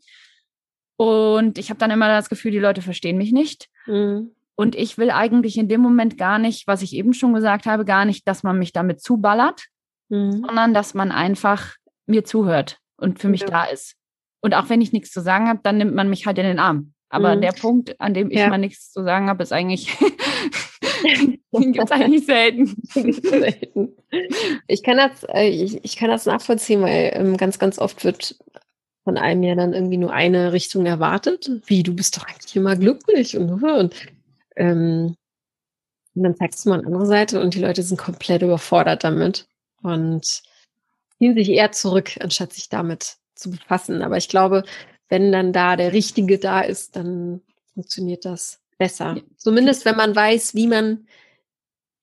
[0.96, 3.70] Und ich habe dann immer das Gefühl, die Leute verstehen mich nicht.
[3.88, 4.32] Mhm.
[4.56, 7.86] Und ich will eigentlich in dem Moment gar nicht, was ich eben schon gesagt habe,
[7.86, 9.66] gar nicht, dass man mich damit zuballert,
[10.10, 10.44] mhm.
[10.46, 11.76] sondern dass man einfach
[12.06, 13.48] mir zuhört und für mich ja.
[13.48, 13.96] da ist.
[14.42, 16.60] Und auch wenn ich nichts zu sagen habe, dann nimmt man mich halt in den
[16.60, 16.94] Arm.
[17.10, 17.42] Aber mhm.
[17.42, 18.50] der Punkt, an dem ich ja.
[18.50, 19.88] mal nichts zu sagen habe, ist eigentlich,
[21.52, 22.76] gibt es eigentlich selten.
[22.84, 23.96] selten.
[24.68, 28.36] Ich kann das, äh, ich, ich kann das nachvollziehen, weil ähm, ganz, ganz oft wird
[29.04, 31.50] von einem ja dann irgendwie nur eine Richtung erwartet.
[31.66, 33.96] Wie, du bist doch eigentlich immer glücklich und, und,
[34.56, 35.16] ähm,
[36.16, 39.48] und dann zeigst du mal eine andere Seite und die Leute sind komplett überfordert damit
[39.82, 40.44] und
[41.18, 44.02] ziehen sich eher zurück, anstatt sich damit zu befassen.
[44.02, 44.64] Aber ich glaube,
[45.10, 47.42] wenn dann da der Richtige da ist, dann
[47.74, 49.18] funktioniert das besser.
[49.38, 51.08] Zumindest wenn man weiß, wie man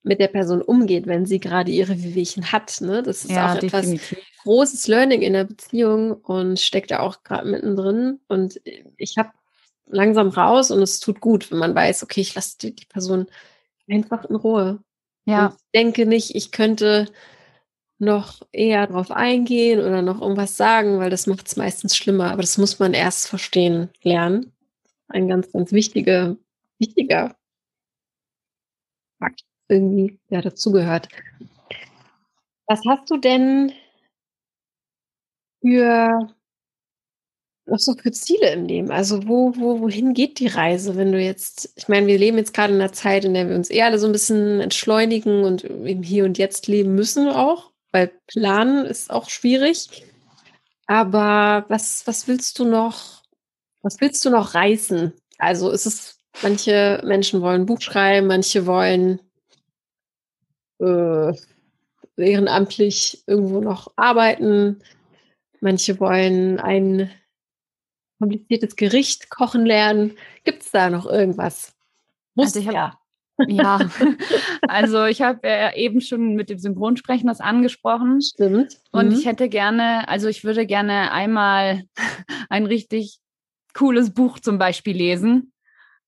[0.03, 2.81] mit der Person umgeht, wenn sie gerade ihre Wehwehchen hat.
[2.81, 3.03] Ne?
[3.03, 4.11] Das ist ja, auch definitiv.
[4.11, 8.19] etwas großes Learning in der Beziehung und steckt ja auch gerade mittendrin.
[8.27, 8.59] Und
[8.97, 9.29] ich habe
[9.85, 13.27] langsam raus und es tut gut, wenn man weiß, okay, ich lasse die, die Person
[13.89, 14.79] einfach in Ruhe.
[15.25, 15.47] Ja.
[15.47, 17.07] Und denke nicht, ich könnte
[17.99, 22.31] noch eher drauf eingehen oder noch irgendwas sagen, weil das macht es meistens schlimmer.
[22.31, 24.51] Aber das muss man erst verstehen, lernen.
[25.07, 26.37] Ein ganz, ganz wichtiger,
[26.79, 27.35] wichtiger
[29.19, 31.07] Fakt irgendwie ja, dazugehört.
[32.67, 33.71] Was hast du denn
[35.61, 36.33] für
[37.65, 38.91] was so für Ziele im Leben?
[38.91, 42.53] Also wo, wo, wohin geht die Reise, wenn du jetzt, ich meine, wir leben jetzt
[42.53, 45.63] gerade in einer Zeit, in der wir uns eher alle so ein bisschen entschleunigen und
[45.63, 50.03] im Hier und Jetzt leben müssen auch, weil planen ist auch schwierig.
[50.87, 53.23] Aber was, was willst du noch,
[53.81, 55.13] was willst du noch reißen?
[55.37, 59.21] Also ist es, manche Menschen wollen ein Buch schreiben, manche wollen
[60.81, 61.33] äh,
[62.17, 64.81] ehrenamtlich irgendwo noch arbeiten.
[65.59, 67.11] Manche wollen ein
[68.19, 70.17] kompliziertes Gericht kochen lernen.
[70.43, 71.73] Gibt es da noch irgendwas?
[72.35, 72.97] Muss also ich hab, ja.
[73.47, 73.79] Ja,
[74.67, 78.21] also ich habe ja eben schon mit dem Synchronsprechen das angesprochen.
[78.21, 78.79] Stimmt.
[78.91, 79.13] Und mhm.
[79.13, 81.83] ich hätte gerne, also ich würde gerne einmal
[82.49, 83.19] ein richtig
[83.73, 85.50] cooles Buch zum Beispiel lesen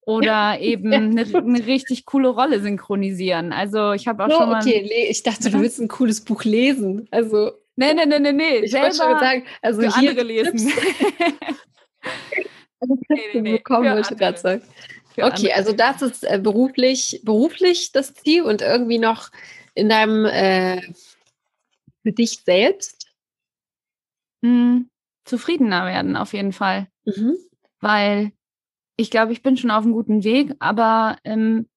[0.05, 3.53] oder eben eine, eine, richtig coole Rolle synchronisieren.
[3.53, 4.61] Also ich habe auch oh, schon mal.
[4.61, 7.07] Okay, ich dachte, du willst ein cooles Buch lesen.
[7.11, 7.51] Also.
[7.75, 8.57] Nee, nee, nee, nee, nee.
[8.59, 10.53] Ich wollte schon sagen, also für hier andere lesen.
[12.85, 14.61] nee, nee, nee, bekommen, wollte ich gerade sagen.
[15.17, 19.31] Okay, also das ist äh, beruflich, beruflich das Ziel und irgendwie noch
[19.73, 20.81] in deinem, äh,
[22.03, 23.07] für dich selbst
[24.41, 24.89] mh, hm,
[25.25, 26.87] zufriedener werden, auf jeden Fall.
[27.05, 27.37] Mhm.
[27.79, 28.31] Weil
[28.95, 31.69] ich glaube, ich bin schon auf einem guten Weg, aber ähm,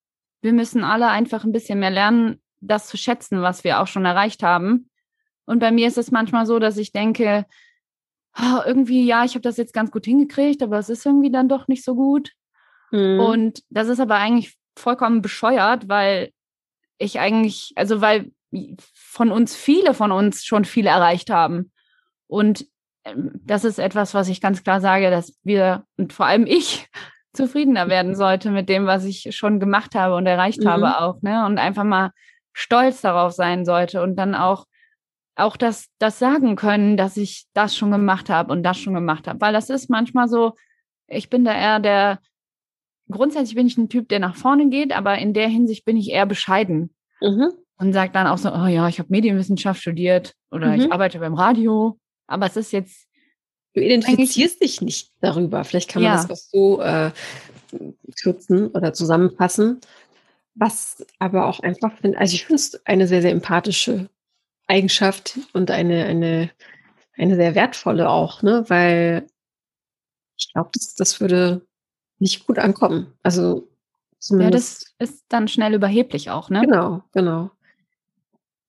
[0.42, 4.04] wir müssen alle einfach ein bisschen mehr lernen, das zu schätzen, was wir auch schon
[4.04, 4.90] erreicht haben.
[5.44, 7.46] Und bei mir ist es manchmal so, dass ich denke,
[8.38, 11.48] oh, irgendwie, ja, ich habe das jetzt ganz gut hingekriegt, aber es ist irgendwie dann
[11.48, 12.32] doch nicht so gut.
[12.90, 13.20] Mhm.
[13.20, 16.32] Und das ist aber eigentlich vollkommen bescheuert, weil
[16.98, 18.32] ich eigentlich, also weil
[18.94, 21.72] von uns viele von uns schon viel erreicht haben.
[22.26, 22.66] Und
[23.14, 26.88] das ist etwas, was ich ganz klar sage, dass wir und vor allem ich
[27.32, 30.68] zufriedener werden sollte mit dem, was ich schon gemacht habe und erreicht mhm.
[30.68, 31.44] habe auch, ne?
[31.46, 32.10] Und einfach mal
[32.52, 34.64] stolz darauf sein sollte und dann auch
[35.36, 39.28] auch das das sagen können, dass ich das schon gemacht habe und das schon gemacht
[39.28, 40.54] habe, weil das ist manchmal so,
[41.06, 42.18] ich bin da eher der
[43.10, 46.10] grundsätzlich bin ich ein Typ, der nach vorne geht, aber in der Hinsicht bin ich
[46.10, 46.94] eher bescheiden.
[47.20, 47.52] Mhm.
[47.78, 50.80] Und sagt dann auch so, oh ja, ich habe Medienwissenschaft studiert oder mhm.
[50.80, 51.98] ich arbeite beim Radio.
[52.26, 53.06] Aber es ist jetzt.
[53.74, 55.62] Du identifizierst dich nicht darüber.
[55.64, 56.22] Vielleicht kann man ja.
[56.22, 57.10] das auch so äh,
[58.22, 59.80] kürzen oder zusammenfassen.
[60.54, 64.08] Was aber auch einfach finde, also ich finde es eine sehr, sehr empathische
[64.66, 66.50] Eigenschaft und eine, eine,
[67.16, 68.64] eine sehr wertvolle auch, ne?
[68.68, 69.26] Weil
[70.38, 71.66] ich glaube, das, das würde
[72.18, 73.12] nicht gut ankommen.
[73.22, 73.68] Also
[74.18, 74.82] zumindest.
[74.82, 76.62] Ja, das ist dann schnell überheblich auch, ne?
[76.62, 77.50] Genau, genau.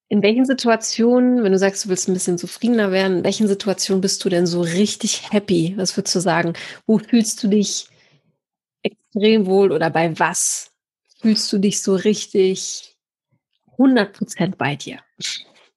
[0.10, 4.02] In welchen Situationen, wenn du sagst, du willst ein bisschen zufriedener werden, in welchen Situationen
[4.02, 5.74] bist du denn so richtig happy?
[5.76, 6.54] Was würdest du sagen?
[6.86, 7.90] Wo fühlst du dich
[8.84, 10.72] extrem wohl oder bei was
[11.20, 12.96] fühlst du dich so richtig
[13.78, 15.00] 100% bei dir?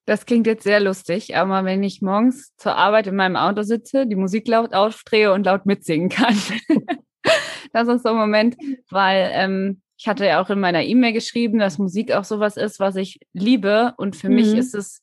[0.06, 4.06] Das klingt jetzt sehr lustig, aber wenn ich morgens zur Arbeit in meinem Auto sitze,
[4.06, 6.36] die Musik laut aufdrehe und laut mitsingen kann,
[7.72, 8.56] das ist so ein Moment,
[8.90, 12.80] weil ähm, ich hatte ja auch in meiner E-Mail geschrieben, dass Musik auch sowas ist,
[12.80, 13.92] was ich liebe.
[13.98, 14.36] Und für mhm.
[14.36, 15.02] mich ist es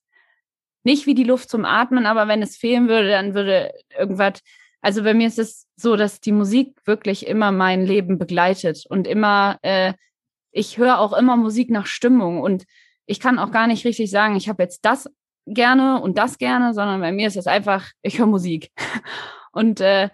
[0.83, 4.39] nicht wie die Luft zum Atmen, aber wenn es fehlen würde, dann würde irgendwas.
[4.81, 9.05] Also bei mir ist es so, dass die Musik wirklich immer mein Leben begleitet und
[9.05, 9.93] immer, äh,
[10.51, 12.63] ich höre auch immer Musik nach Stimmung und
[13.05, 15.07] ich kann auch gar nicht richtig sagen, ich habe jetzt das
[15.45, 18.71] gerne und das gerne, sondern bei mir ist es einfach, ich höre Musik.
[19.53, 20.09] Und äh,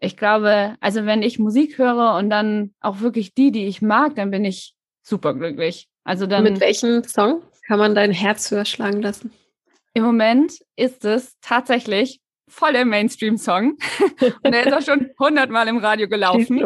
[0.00, 4.14] ich glaube, also wenn ich Musik höre und dann auch wirklich die, die ich mag,
[4.14, 5.88] dann bin ich super glücklich.
[6.04, 6.44] Also dann.
[6.44, 9.32] Mit welchem Song kann man dein Herz höher schlagen lassen?
[9.94, 13.76] Im Moment ist es tatsächlich voll der Mainstream-Song.
[14.42, 16.62] und der ist auch schon hundertmal im Radio gelaufen.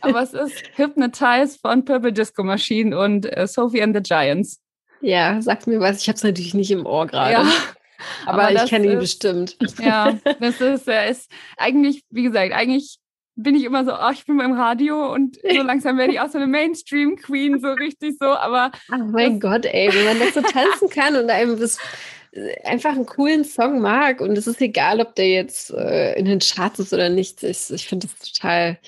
[0.00, 4.60] Aber es ist Hypnotize von Purple Disco Machine und äh, Sophie and the Giants.
[5.00, 6.02] Ja, sag mir was.
[6.02, 7.32] Ich habe es natürlich nicht im Ohr gerade.
[7.32, 7.52] Ja.
[8.26, 9.56] Aber, Aber ich kenne ihn bestimmt.
[9.80, 12.98] Ja, das ist, er ist eigentlich, wie gesagt, eigentlich
[13.38, 16.28] bin ich immer so, oh, ich bin beim Radio und so langsam werde ich auch
[16.28, 18.72] so eine Mainstream-Queen, so richtig so, aber.
[18.90, 21.78] Ach mein Gott, ey, wenn man das so tanzen kann und einem das
[22.32, 26.24] äh, einfach einen coolen Song mag und es ist egal, ob der jetzt äh, in
[26.24, 27.42] den Charts ist oder nicht.
[27.44, 28.78] Ich, ich finde das total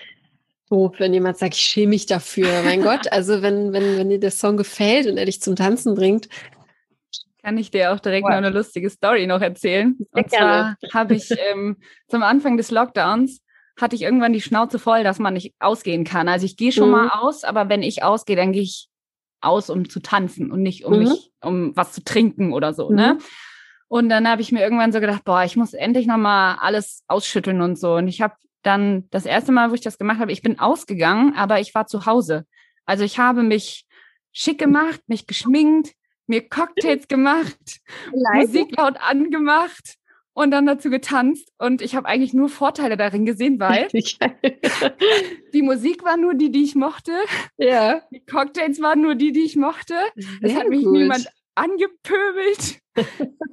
[0.68, 2.62] doof, wenn jemand sagt, ich schäme mich dafür.
[2.64, 5.94] Mein Gott, also wenn, wenn, wenn dir der Song gefällt und er dich zum Tanzen
[5.94, 6.28] bringt,
[7.42, 8.30] kann ich dir auch direkt wow.
[8.30, 9.96] noch eine lustige Story noch erzählen.
[9.98, 11.76] Sehr und zwar habe ich ähm,
[12.08, 13.42] zum Anfang des Lockdowns
[13.80, 16.28] hatte ich irgendwann die Schnauze voll, dass man nicht ausgehen kann.
[16.28, 16.96] Also ich gehe schon mhm.
[16.96, 18.88] mal aus, aber wenn ich ausgehe, dann gehe ich
[19.40, 20.98] aus, um zu tanzen und nicht um mhm.
[21.00, 23.14] mich, um was zu trinken oder so, ne?
[23.14, 23.18] mhm.
[23.18, 23.18] ne?
[23.88, 27.02] Und dann habe ich mir irgendwann so gedacht, boah, ich muss endlich noch mal alles
[27.08, 27.94] ausschütteln und so.
[27.94, 31.34] Und ich habe dann das erste Mal, wo ich das gemacht habe, ich bin ausgegangen,
[31.34, 32.46] aber ich war zu Hause.
[32.84, 33.86] Also ich habe mich
[34.30, 35.90] schick gemacht, mich geschminkt,
[36.30, 37.80] mir Cocktails gemacht,
[38.12, 38.46] Leise.
[38.46, 39.98] Musik laut angemacht
[40.32, 41.52] und dann dazu getanzt.
[41.58, 43.88] Und ich habe eigentlich nur Vorteile darin gesehen, weil
[45.52, 47.12] die Musik war nur die, die ich mochte.
[47.58, 48.02] Ja.
[48.10, 49.94] Die Cocktails waren nur die, die ich mochte.
[50.16, 50.92] Sehr es hat mich gut.
[50.92, 52.80] niemand angepöbelt.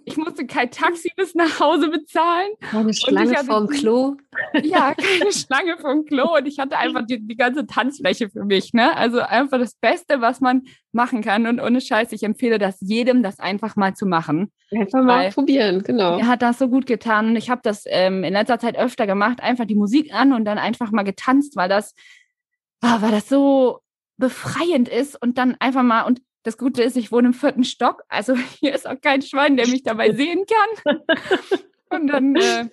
[0.06, 2.50] Ich musste kein Taxi bis nach Hause bezahlen.
[2.60, 4.16] Keine Schlange vorm Klo.
[4.64, 6.36] Ja, keine Schlange vorm Klo.
[6.38, 8.74] Und ich hatte einfach die, die, ganze Tanzfläche für mich.
[8.74, 8.95] Ne?
[8.95, 11.45] Also einfach das Beste, was man machen kann.
[11.45, 14.52] Und ohne Scheiß, ich empfehle das jedem, das einfach mal zu machen.
[14.72, 16.18] Einfach mal probieren, genau.
[16.18, 17.36] Er hat das so gut getan.
[17.36, 19.41] Ich habe das ähm, in letzter Zeit öfter gemacht.
[19.41, 21.93] Einfach die Musik an und dann einfach mal getanzt, weil das,
[22.82, 23.82] oh, weil das so
[24.18, 28.04] befreiend ist und dann einfach mal und das Gute ist, ich wohne im vierten Stock,
[28.08, 31.02] also hier ist auch kein Schwein, der mich dabei sehen kann.
[31.89, 32.66] Und dann äh,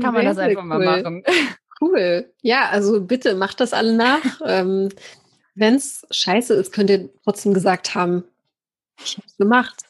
[0.00, 0.68] kann man das einfach cool.
[0.68, 1.24] mal machen.
[1.80, 2.32] Cool.
[2.42, 4.22] Ja, also bitte macht das alle nach.
[4.46, 4.90] ähm,
[5.54, 8.24] Wenn es scheiße ist, könnt ihr trotzdem gesagt haben,
[9.02, 9.82] ich habe es gemacht.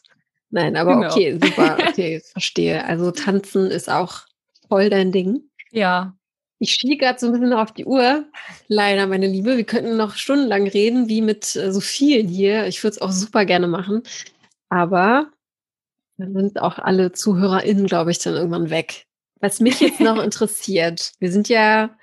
[0.50, 1.10] Nein, aber genau.
[1.10, 2.84] okay, super, okay, verstehe.
[2.84, 4.22] Also tanzen ist auch
[4.68, 5.50] voll dein Ding.
[5.72, 6.16] Ja,
[6.58, 8.24] ich schiele gerade so ein bisschen auf die Uhr.
[8.68, 9.56] Leider, meine Liebe.
[9.56, 12.66] Wir könnten noch stundenlang reden, wie mit äh, so vielen hier.
[12.66, 14.02] Ich würde es auch super gerne machen.
[14.68, 15.30] Aber
[16.16, 19.06] dann sind auch alle ZuhörerInnen, glaube ich, dann irgendwann weg.
[19.40, 21.96] was mich jetzt noch interessiert, wir sind ja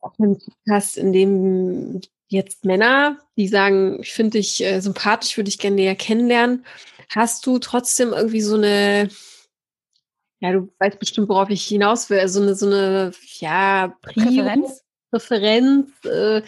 [0.00, 5.48] auch ein Podcast, in dem jetzt Männer, die sagen, ich finde dich äh, sympathisch, würde
[5.48, 6.64] ich gerne näher kennenlernen.
[7.10, 9.08] Hast du trotzdem irgendwie so eine,
[10.40, 14.82] ja, du weißt bestimmt, worauf ich hinaus will, so eine, so eine, ja, Präferenz?
[15.10, 15.90] Präferenz.
[16.04, 16.42] Äh,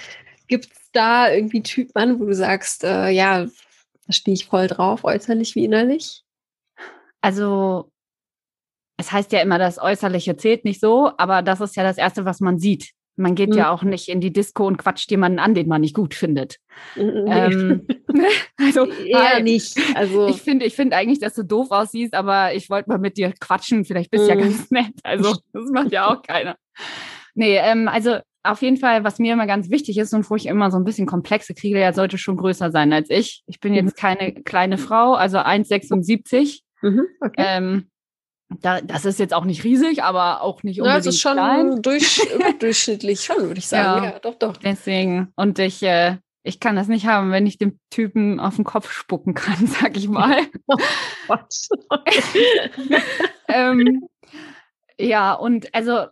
[0.48, 4.66] Gibt es da irgendwie Typ Mann, wo du sagst, äh, ja, da stehe ich voll
[4.66, 6.24] drauf, äußerlich wie innerlich?
[7.20, 7.90] Also,
[8.96, 12.24] es heißt ja immer, das Äußerliche zählt nicht so, aber das ist ja das Erste,
[12.24, 12.92] was man sieht.
[13.16, 13.58] Man geht mhm.
[13.58, 16.56] ja auch nicht in die Disco und quatscht jemanden an, den man nicht gut findet.
[16.96, 17.02] Nee.
[17.04, 17.86] Ähm,
[18.58, 19.44] also eher nein.
[19.44, 19.78] nicht.
[19.94, 23.18] Also ich finde, ich finde eigentlich, dass du doof aussiehst, aber ich wollte mal mit
[23.18, 23.84] dir quatschen.
[23.84, 24.40] Vielleicht bist du mhm.
[24.40, 24.92] ja ganz nett.
[25.02, 26.56] Also das macht ja auch keiner.
[27.34, 30.46] Nee, ähm, also auf jeden Fall, was mir immer ganz wichtig ist und wo ich
[30.46, 33.42] immer so ein bisschen komplexe kriege, er sollte schon größer sein als ich.
[33.46, 34.00] Ich bin jetzt mhm.
[34.00, 36.62] keine kleine Frau, also 1,76.
[36.82, 37.34] Mhm, okay.
[37.36, 37.88] ähm,
[38.60, 41.82] da, das ist jetzt auch nicht riesig, aber auch nicht unbedingt ja, das ist schon.
[41.82, 42.20] Durch,
[42.58, 44.04] durchschnittlich schon, würde ich sagen.
[44.04, 44.10] Ja.
[44.12, 44.56] ja, doch, doch.
[44.56, 45.32] Deswegen.
[45.36, 48.90] Und ich, äh, ich kann das nicht haben, wenn ich dem Typen auf den Kopf
[48.90, 50.38] spucken kann, sag ich mal.
[50.66, 50.76] oh
[53.48, 54.08] ähm,
[54.98, 56.06] ja, und also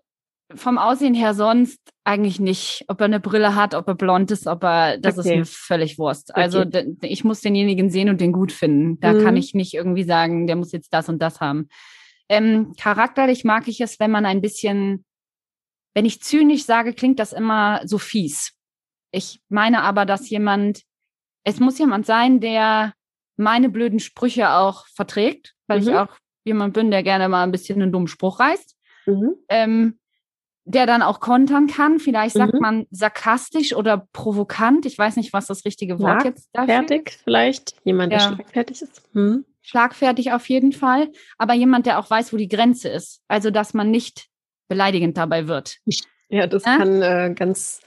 [0.54, 2.84] vom Aussehen her sonst eigentlich nicht.
[2.88, 5.28] Ob er eine Brille hat, ob er blond ist, ob er, das okay.
[5.28, 6.30] ist mir völlig Wurst.
[6.30, 6.40] Okay.
[6.40, 6.64] Also
[7.02, 8.98] ich muss denjenigen sehen und den gut finden.
[9.00, 9.22] Da mhm.
[9.22, 11.68] kann ich nicht irgendwie sagen, der muss jetzt das und das haben.
[12.30, 15.04] Ähm, charakterlich mag ich es, wenn man ein bisschen,
[15.94, 18.52] wenn ich zynisch sage, klingt das immer so fies.
[19.10, 20.82] Ich meine aber, dass jemand,
[21.42, 22.94] es muss jemand sein, der
[23.36, 25.88] meine blöden Sprüche auch verträgt, weil mhm.
[25.88, 28.76] ich auch jemand bin, der gerne mal ein bisschen einen dummen Spruch reißt.
[29.06, 29.34] Mhm.
[29.48, 29.98] Ähm,
[30.64, 31.98] der dann auch kontern kann.
[31.98, 32.60] Vielleicht sagt mhm.
[32.60, 34.86] man sarkastisch oder provokant.
[34.86, 36.88] Ich weiß nicht, was das richtige Wort jetzt dafür ist.
[36.88, 37.74] Fertig vielleicht.
[37.82, 38.28] Jemand, der ja.
[38.28, 39.02] schlagfertig ist.
[39.14, 41.08] Hm schlagfertig auf jeden Fall,
[41.38, 43.20] aber jemand, der auch weiß, wo die Grenze ist.
[43.28, 44.26] Also, dass man nicht
[44.68, 45.78] beleidigend dabei wird.
[46.28, 46.76] Ja, das ja?
[46.76, 47.80] kann äh, ganz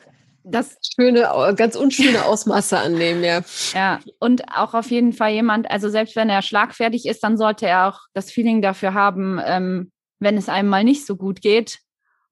[0.43, 3.41] das schöne, ganz unschöne Ausmaße annehmen, ja.
[3.73, 7.65] Ja, und auch auf jeden Fall jemand, also selbst wenn er schlagfertig ist, dann sollte
[7.65, 11.79] er auch das Feeling dafür haben, ähm, wenn es einem mal nicht so gut geht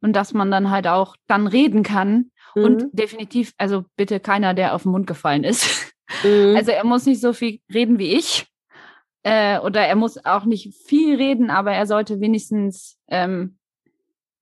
[0.02, 2.32] und dass man dann halt auch dann reden kann.
[2.56, 2.64] Mhm.
[2.64, 5.94] Und definitiv, also bitte keiner, der auf den Mund gefallen ist.
[6.24, 6.56] Mhm.
[6.58, 8.46] Also er muss nicht so viel reden wie ich.
[9.24, 13.58] Äh, oder er muss auch nicht viel reden, aber er sollte wenigstens, ähm,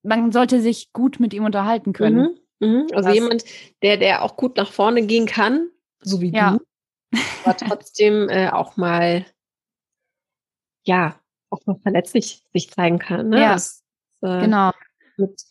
[0.03, 2.37] man sollte sich gut mit ihm unterhalten können.
[2.59, 2.87] Mhm, mh.
[2.93, 3.43] Also das, jemand,
[3.83, 5.69] der, der auch gut nach vorne gehen kann,
[6.01, 6.57] so wie ja.
[6.57, 9.25] du, aber trotzdem äh, auch mal,
[10.85, 11.19] ja,
[11.49, 13.29] auch mal verletzlich sich zeigen kann.
[13.29, 13.41] Ne?
[13.41, 13.83] Ja, das,
[14.21, 14.71] äh, genau.
[15.17, 15.41] Mit,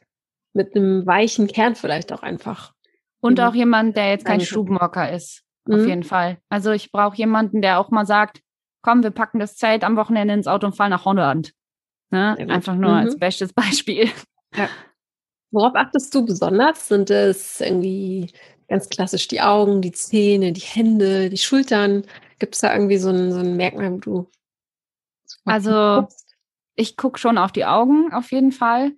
[0.54, 2.72] mit einem weichen Kern vielleicht auch einfach.
[3.20, 5.42] Und auch jemand, der jetzt kein Stubenhocker ist.
[5.68, 5.88] Auf mhm.
[5.88, 6.38] jeden Fall.
[6.48, 8.40] Also ich brauche jemanden, der auch mal sagt,
[8.88, 11.52] komm, wir packen das Zelt am Wochenende ins Auto und fahren nach Holland.
[12.10, 12.38] Ne?
[12.48, 12.96] Einfach nur mhm.
[12.96, 14.08] als bestes Beispiel.
[14.56, 14.70] Ja.
[15.50, 16.88] Worauf achtest du besonders?
[16.88, 18.32] Sind es irgendwie
[18.66, 22.04] ganz klassisch die Augen, die Zähne, die Hände, die Schultern?
[22.38, 24.30] Gibt es da irgendwie so ein, so ein Merkmal, wo du.
[25.44, 26.08] Also,
[26.74, 28.92] ich gucke schon auf die Augen auf jeden Fall.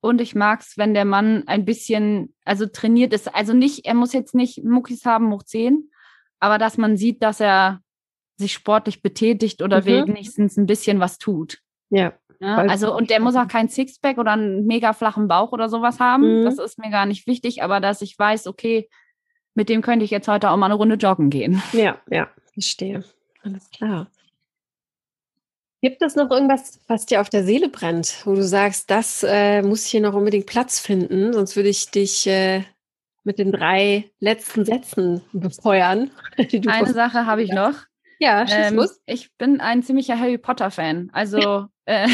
[0.00, 3.34] Und ich mag es, wenn der Mann ein bisschen, also trainiert ist.
[3.34, 5.90] Also nicht, er muss jetzt nicht Muckis haben hoch 10,
[6.38, 7.80] aber dass man sieht, dass er
[8.36, 10.08] sich sportlich betätigt oder mhm.
[10.08, 11.58] wenigstens ein bisschen was tut.
[11.90, 12.14] Ja.
[12.40, 16.00] ja also, und der muss auch keinen Sixpack oder einen mega flachen Bauch oder sowas
[16.00, 16.40] haben.
[16.40, 16.44] Mhm.
[16.44, 18.88] Das ist mir gar nicht wichtig, aber dass ich weiß, okay,
[19.54, 21.62] mit dem könnte ich jetzt heute auch mal eine Runde joggen gehen.
[21.72, 23.04] Ja, ja, verstehe.
[23.42, 24.10] Alles klar.
[25.80, 29.60] Gibt es noch irgendwas, was dir auf der Seele brennt, wo du sagst, das äh,
[29.60, 32.64] muss hier noch unbedingt Platz finden, sonst würde ich dich äh,
[33.22, 36.10] mit den drei letzten Sätzen befeuern.
[36.66, 37.74] Eine Sache habe ich noch.
[38.18, 39.00] Ja, schieß ähm, los.
[39.06, 41.10] Ich bin ein ziemlicher Harry Potter-Fan.
[41.12, 42.08] Also, äh,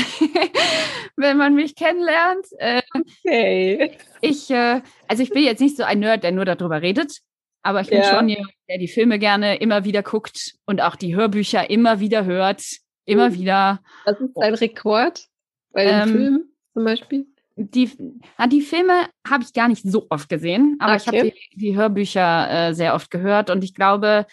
[1.16, 2.46] wenn man mich kennenlernt.
[2.58, 3.98] Äh, okay.
[4.20, 7.18] Ich, äh, also ich bin jetzt nicht so ein Nerd, der nur darüber redet,
[7.62, 8.16] aber ich bin ja.
[8.16, 12.24] schon jemand, der die Filme gerne immer wieder guckt und auch die Hörbücher immer wieder
[12.24, 12.62] hört.
[13.04, 13.34] Immer hm.
[13.34, 13.80] wieder.
[14.04, 15.26] Was ist dein Rekord
[15.72, 17.26] bei den ähm, Filmen zum Beispiel?
[17.56, 17.90] Die,
[18.38, 21.02] na, die Filme habe ich gar nicht so oft gesehen, aber okay.
[21.02, 24.26] ich habe die, die, Hörbücher äh, sehr oft gehört und ich glaube,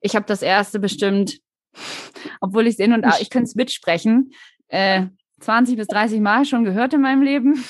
[0.00, 1.38] ich habe das erste bestimmt,
[2.40, 4.32] obwohl ich es in und out, ich könnte es mitsprechen,
[4.68, 5.06] äh,
[5.40, 7.64] 20 bis 30 Mal schon gehört in meinem Leben.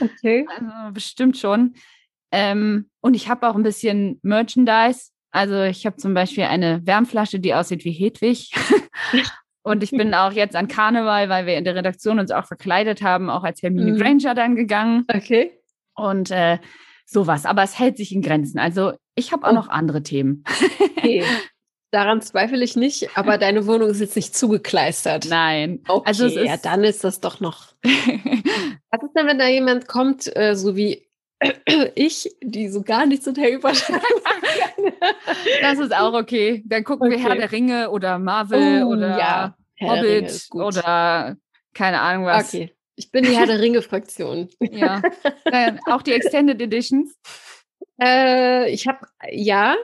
[0.00, 0.46] Okay.
[0.56, 1.74] Also bestimmt schon.
[2.32, 5.10] Ähm, und ich habe auch ein bisschen Merchandise.
[5.30, 8.50] Also ich habe zum Beispiel eine Wärmflasche, die aussieht wie Hedwig.
[9.62, 13.02] und ich bin auch jetzt an Karneval, weil wir in der Redaktion uns auch verkleidet
[13.02, 13.98] haben, auch als Hermine mhm.
[13.98, 15.04] Granger dann gegangen.
[15.12, 15.52] Okay.
[15.94, 16.58] Und äh,
[17.06, 17.46] sowas.
[17.46, 18.58] Aber es hält sich in Grenzen.
[18.58, 19.54] Also ich habe auch oh.
[19.54, 20.44] noch andere Themen.
[20.96, 21.24] okay.
[21.94, 25.26] daran zweifle ich nicht, aber deine Wohnung ist jetzt nicht zugekleistert.
[25.30, 25.80] Nein.
[25.86, 27.68] Okay, also ist ja, dann ist das doch noch.
[27.84, 31.06] Was ist denn, wenn da jemand kommt, äh, so wie
[31.94, 34.00] ich, die so gar nichts Harry Potter
[35.62, 36.62] Das ist auch okay.
[36.66, 37.16] Dann gucken okay.
[37.16, 39.56] wir Herr der Ringe oder Marvel oh, oder ja.
[39.80, 41.36] Hobbit oder
[41.74, 42.52] keine Ahnung was.
[42.52, 42.72] Okay.
[42.96, 44.48] Ich bin die Herr der Ringe-Fraktion.
[44.60, 45.02] Ja.
[45.86, 47.16] auch die Extended Editions.
[48.00, 49.74] Äh, ich habe, ja,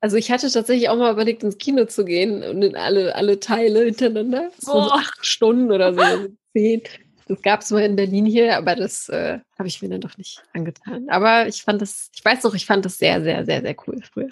[0.00, 3.40] also ich hatte tatsächlich auch mal überlegt, ins Kino zu gehen und in alle, alle
[3.40, 4.50] Teile hintereinander.
[4.58, 6.82] So, so acht Stunden oder so, zehn.
[7.26, 10.16] Das gab es mal in Berlin hier, aber das äh, habe ich mir dann doch
[10.16, 11.08] nicht angetan.
[11.10, 14.00] Aber ich fand das, ich weiß noch, ich fand das sehr, sehr, sehr, sehr cool
[14.02, 14.30] früher.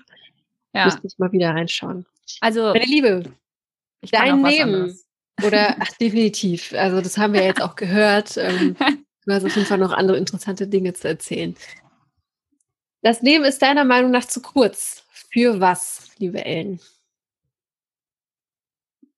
[0.73, 0.87] Ja.
[0.87, 2.07] Müsste ich mal wieder reinschauen.
[2.41, 3.25] Also, meine Liebe,
[4.11, 4.99] dein Leben.
[5.45, 6.73] Oder, ach, definitiv.
[6.73, 8.39] Also, das haben wir jetzt auch gehört.
[8.39, 8.77] Ähm,
[9.27, 11.55] du hast auf jeden Fall noch andere interessante Dinge zu erzählen.
[13.03, 15.06] Das Leben ist deiner Meinung nach zu kurz.
[15.37, 16.81] Für was, liebe Ellen?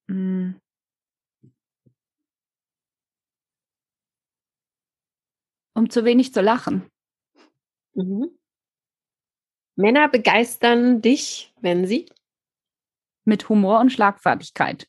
[0.08, 0.54] Mm.
[5.74, 6.90] Um zu wenig zu lachen.
[7.94, 8.36] Mhm.
[9.76, 12.06] Männer begeistern dich, wenn sie?
[13.24, 14.88] Mit Humor und Schlagfertigkeit.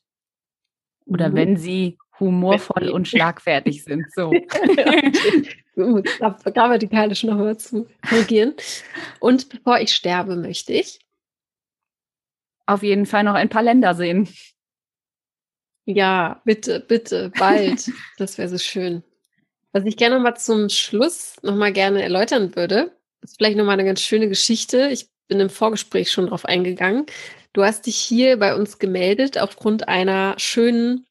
[1.06, 1.34] Oder mhm.
[1.36, 4.12] wenn sie humorvoll und schlagfertig sind.
[4.14, 4.30] So.
[5.76, 8.56] Grammatikalisch nochmal zu korrigieren.
[9.20, 10.98] Und bevor ich sterbe, möchte ich
[12.66, 14.28] auf jeden Fall noch ein paar Länder sehen.
[15.84, 17.90] Ja, bitte, bitte, bald.
[18.18, 19.02] das wäre so schön.
[19.72, 24.00] Was ich gerne mal zum Schluss nochmal gerne erläutern würde, ist vielleicht nochmal eine ganz
[24.00, 24.88] schöne Geschichte.
[24.90, 27.06] Ich bin im Vorgespräch schon drauf eingegangen.
[27.52, 31.06] Du hast dich hier bei uns gemeldet aufgrund einer schönen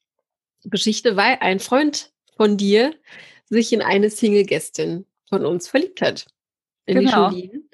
[0.63, 2.93] Geschichte, weil ein Freund von dir
[3.49, 6.27] sich in eine Single-Gästin von uns verliebt hat.
[6.85, 7.29] In genau.
[7.29, 7.68] die Jolien.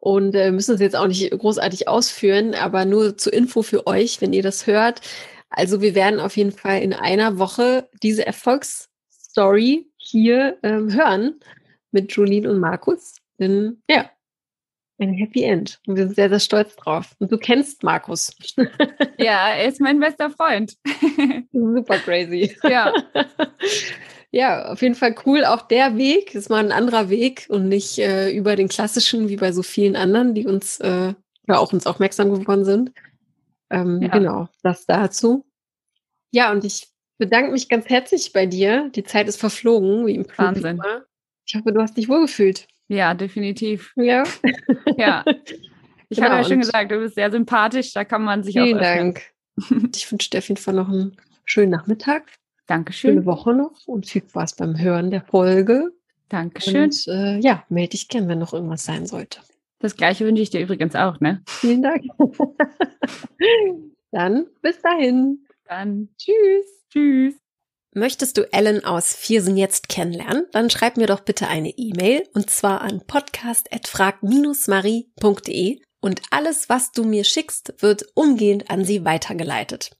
[0.00, 4.20] Und äh, müssen es jetzt auch nicht großartig ausführen, aber nur zur Info für euch,
[4.20, 5.02] wenn ihr das hört.
[5.50, 11.40] Also wir werden auf jeden Fall in einer Woche diese Erfolgsstory hier ähm, hören
[11.90, 13.16] mit Julien und Markus.
[13.38, 14.10] Denn ja,
[15.00, 15.80] ein Happy End.
[15.86, 17.14] Und wir sind sehr, sehr stolz drauf.
[17.18, 18.34] Und du kennst Markus.
[19.18, 20.76] Ja, er ist mein bester Freund.
[21.52, 22.56] Super crazy.
[22.62, 22.92] Ja.
[24.32, 25.44] Ja, auf jeden Fall cool.
[25.44, 29.36] Auch der Weg ist mal ein anderer Weg und nicht äh, über den klassischen, wie
[29.36, 31.14] bei so vielen anderen, die uns äh,
[31.48, 32.92] ja auch uns aufmerksam geworden sind.
[33.70, 34.08] Ähm, ja.
[34.08, 35.44] Genau, das dazu.
[36.30, 38.90] Ja, und ich bedanke mich ganz herzlich bei dir.
[38.94, 40.78] Die Zeit ist verflogen, wie im Wahnsinn.
[40.78, 41.04] Immer.
[41.44, 42.68] Ich hoffe, du hast dich wohlgefühlt.
[42.88, 43.92] Ja, definitiv.
[43.96, 44.24] Ja.
[44.96, 45.24] Ja.
[46.12, 48.80] Ich genau, habe ja schon gesagt, du bist sehr sympathisch, da kann man sich vielen
[48.80, 48.82] auch.
[48.82, 49.22] Vielen Dank.
[49.94, 52.24] Ich wünsche dir auf jeden Fall noch einen schönen Nachmittag.
[52.70, 53.14] Dankeschön.
[53.14, 55.90] Schöne Woche noch und viel Spaß beim Hören der Folge.
[56.28, 56.84] Dankeschön.
[56.84, 59.40] Und äh, ja, melde dich gern, wenn noch irgendwas sein sollte.
[59.80, 61.42] Das gleiche wünsche ich dir übrigens auch, ne?
[61.48, 62.04] Vielen Dank.
[64.12, 65.44] Dann bis dahin.
[65.64, 66.84] Dann tschüss.
[66.92, 67.34] Tschüss.
[67.92, 70.46] Möchtest du Ellen aus Viersen jetzt kennenlernen?
[70.52, 77.02] Dann schreib mir doch bitte eine E-Mail und zwar an podcast.frag-marie.de und alles, was du
[77.02, 79.90] mir schickst, wird umgehend an sie weitergeleitet.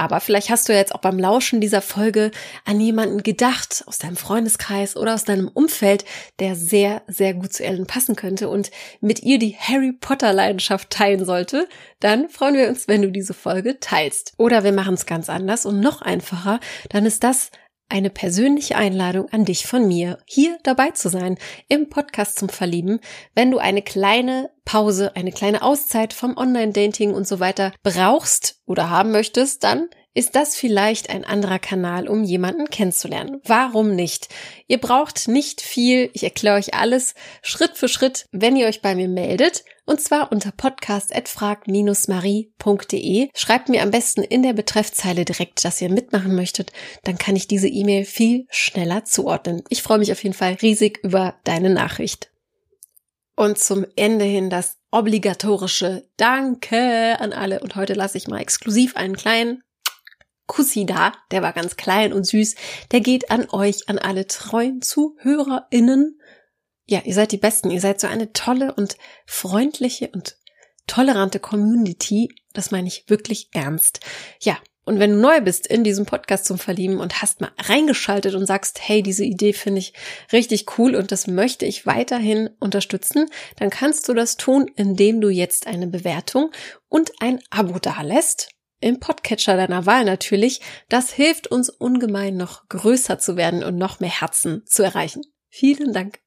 [0.00, 2.30] Aber vielleicht hast du jetzt auch beim Lauschen dieser Folge
[2.64, 6.06] an jemanden gedacht aus deinem Freundeskreis oder aus deinem Umfeld,
[6.38, 8.70] der sehr, sehr gut zu Ellen passen könnte und
[9.02, 11.68] mit ihr die Harry Potter Leidenschaft teilen sollte.
[12.00, 14.32] Dann freuen wir uns, wenn du diese Folge teilst.
[14.38, 16.60] Oder wir machen es ganz anders und noch einfacher.
[16.88, 17.50] Dann ist das
[17.90, 21.36] eine persönliche Einladung an dich von mir, hier dabei zu sein
[21.68, 23.00] im Podcast zum Verlieben.
[23.34, 28.90] Wenn du eine kleine Pause, eine kleine Auszeit vom Online-Dating und so weiter brauchst oder
[28.90, 33.40] haben möchtest, dann ist das vielleicht ein anderer Kanal, um jemanden kennenzulernen.
[33.44, 34.28] Warum nicht?
[34.66, 36.10] Ihr braucht nicht viel.
[36.14, 39.64] Ich erkläre euch alles Schritt für Schritt, wenn ihr euch bei mir meldet.
[39.90, 43.28] Und zwar unter podcast.frag-marie.de.
[43.34, 46.70] Schreibt mir am besten in der Betreffzeile direkt, dass ihr mitmachen möchtet.
[47.02, 49.64] Dann kann ich diese E-Mail viel schneller zuordnen.
[49.68, 52.30] Ich freue mich auf jeden Fall riesig über deine Nachricht.
[53.34, 57.58] Und zum Ende hin das obligatorische Danke an alle.
[57.58, 59.64] Und heute lasse ich mal exklusiv einen kleinen
[60.46, 62.54] Kussi da, der war ganz klein und süß,
[62.90, 66.19] der geht an euch, an alle treuen ZuhörerInnen.
[66.90, 70.36] Ja, ihr seid die Besten, ihr seid so eine tolle und freundliche und
[70.88, 72.34] tolerante Community.
[72.52, 74.00] Das meine ich wirklich ernst.
[74.40, 78.34] Ja, und wenn du neu bist in diesem Podcast zum Verlieben und hast mal reingeschaltet
[78.34, 79.92] und sagst, hey, diese Idee finde ich
[80.32, 85.28] richtig cool und das möchte ich weiterhin unterstützen, dann kannst du das tun, indem du
[85.28, 86.50] jetzt eine Bewertung
[86.88, 88.48] und ein Abo dalässt
[88.80, 90.60] im Podcatcher deiner Wahl natürlich.
[90.88, 95.22] Das hilft uns ungemein noch größer zu werden und noch mehr Herzen zu erreichen.
[95.50, 96.18] Vielen Dank.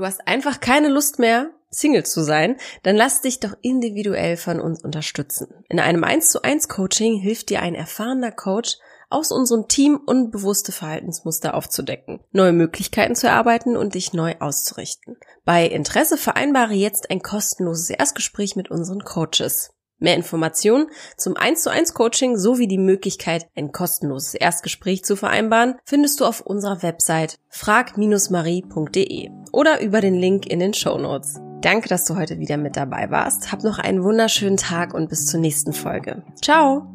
[0.00, 4.58] Du hast einfach keine Lust mehr, Single zu sein, dann lass dich doch individuell von
[4.58, 5.48] uns unterstützen.
[5.68, 8.78] In einem 1 zu 1 Coaching hilft dir ein erfahrener Coach,
[9.10, 15.18] aus unserem Team unbewusste Verhaltensmuster aufzudecken, neue Möglichkeiten zu erarbeiten und dich neu auszurichten.
[15.44, 19.74] Bei Interesse vereinbare jetzt ein kostenloses Erstgespräch mit unseren Coaches.
[20.00, 20.86] Mehr Informationen
[21.16, 26.24] zum 1 zu 1 Coaching sowie die Möglichkeit, ein kostenloses Erstgespräch zu vereinbaren, findest du
[26.24, 31.38] auf unserer Website frag-marie.de oder über den Link in den Show Notes.
[31.60, 33.52] Danke, dass du heute wieder mit dabei warst.
[33.52, 36.22] Hab noch einen wunderschönen Tag und bis zur nächsten Folge.
[36.42, 36.86] Ciao!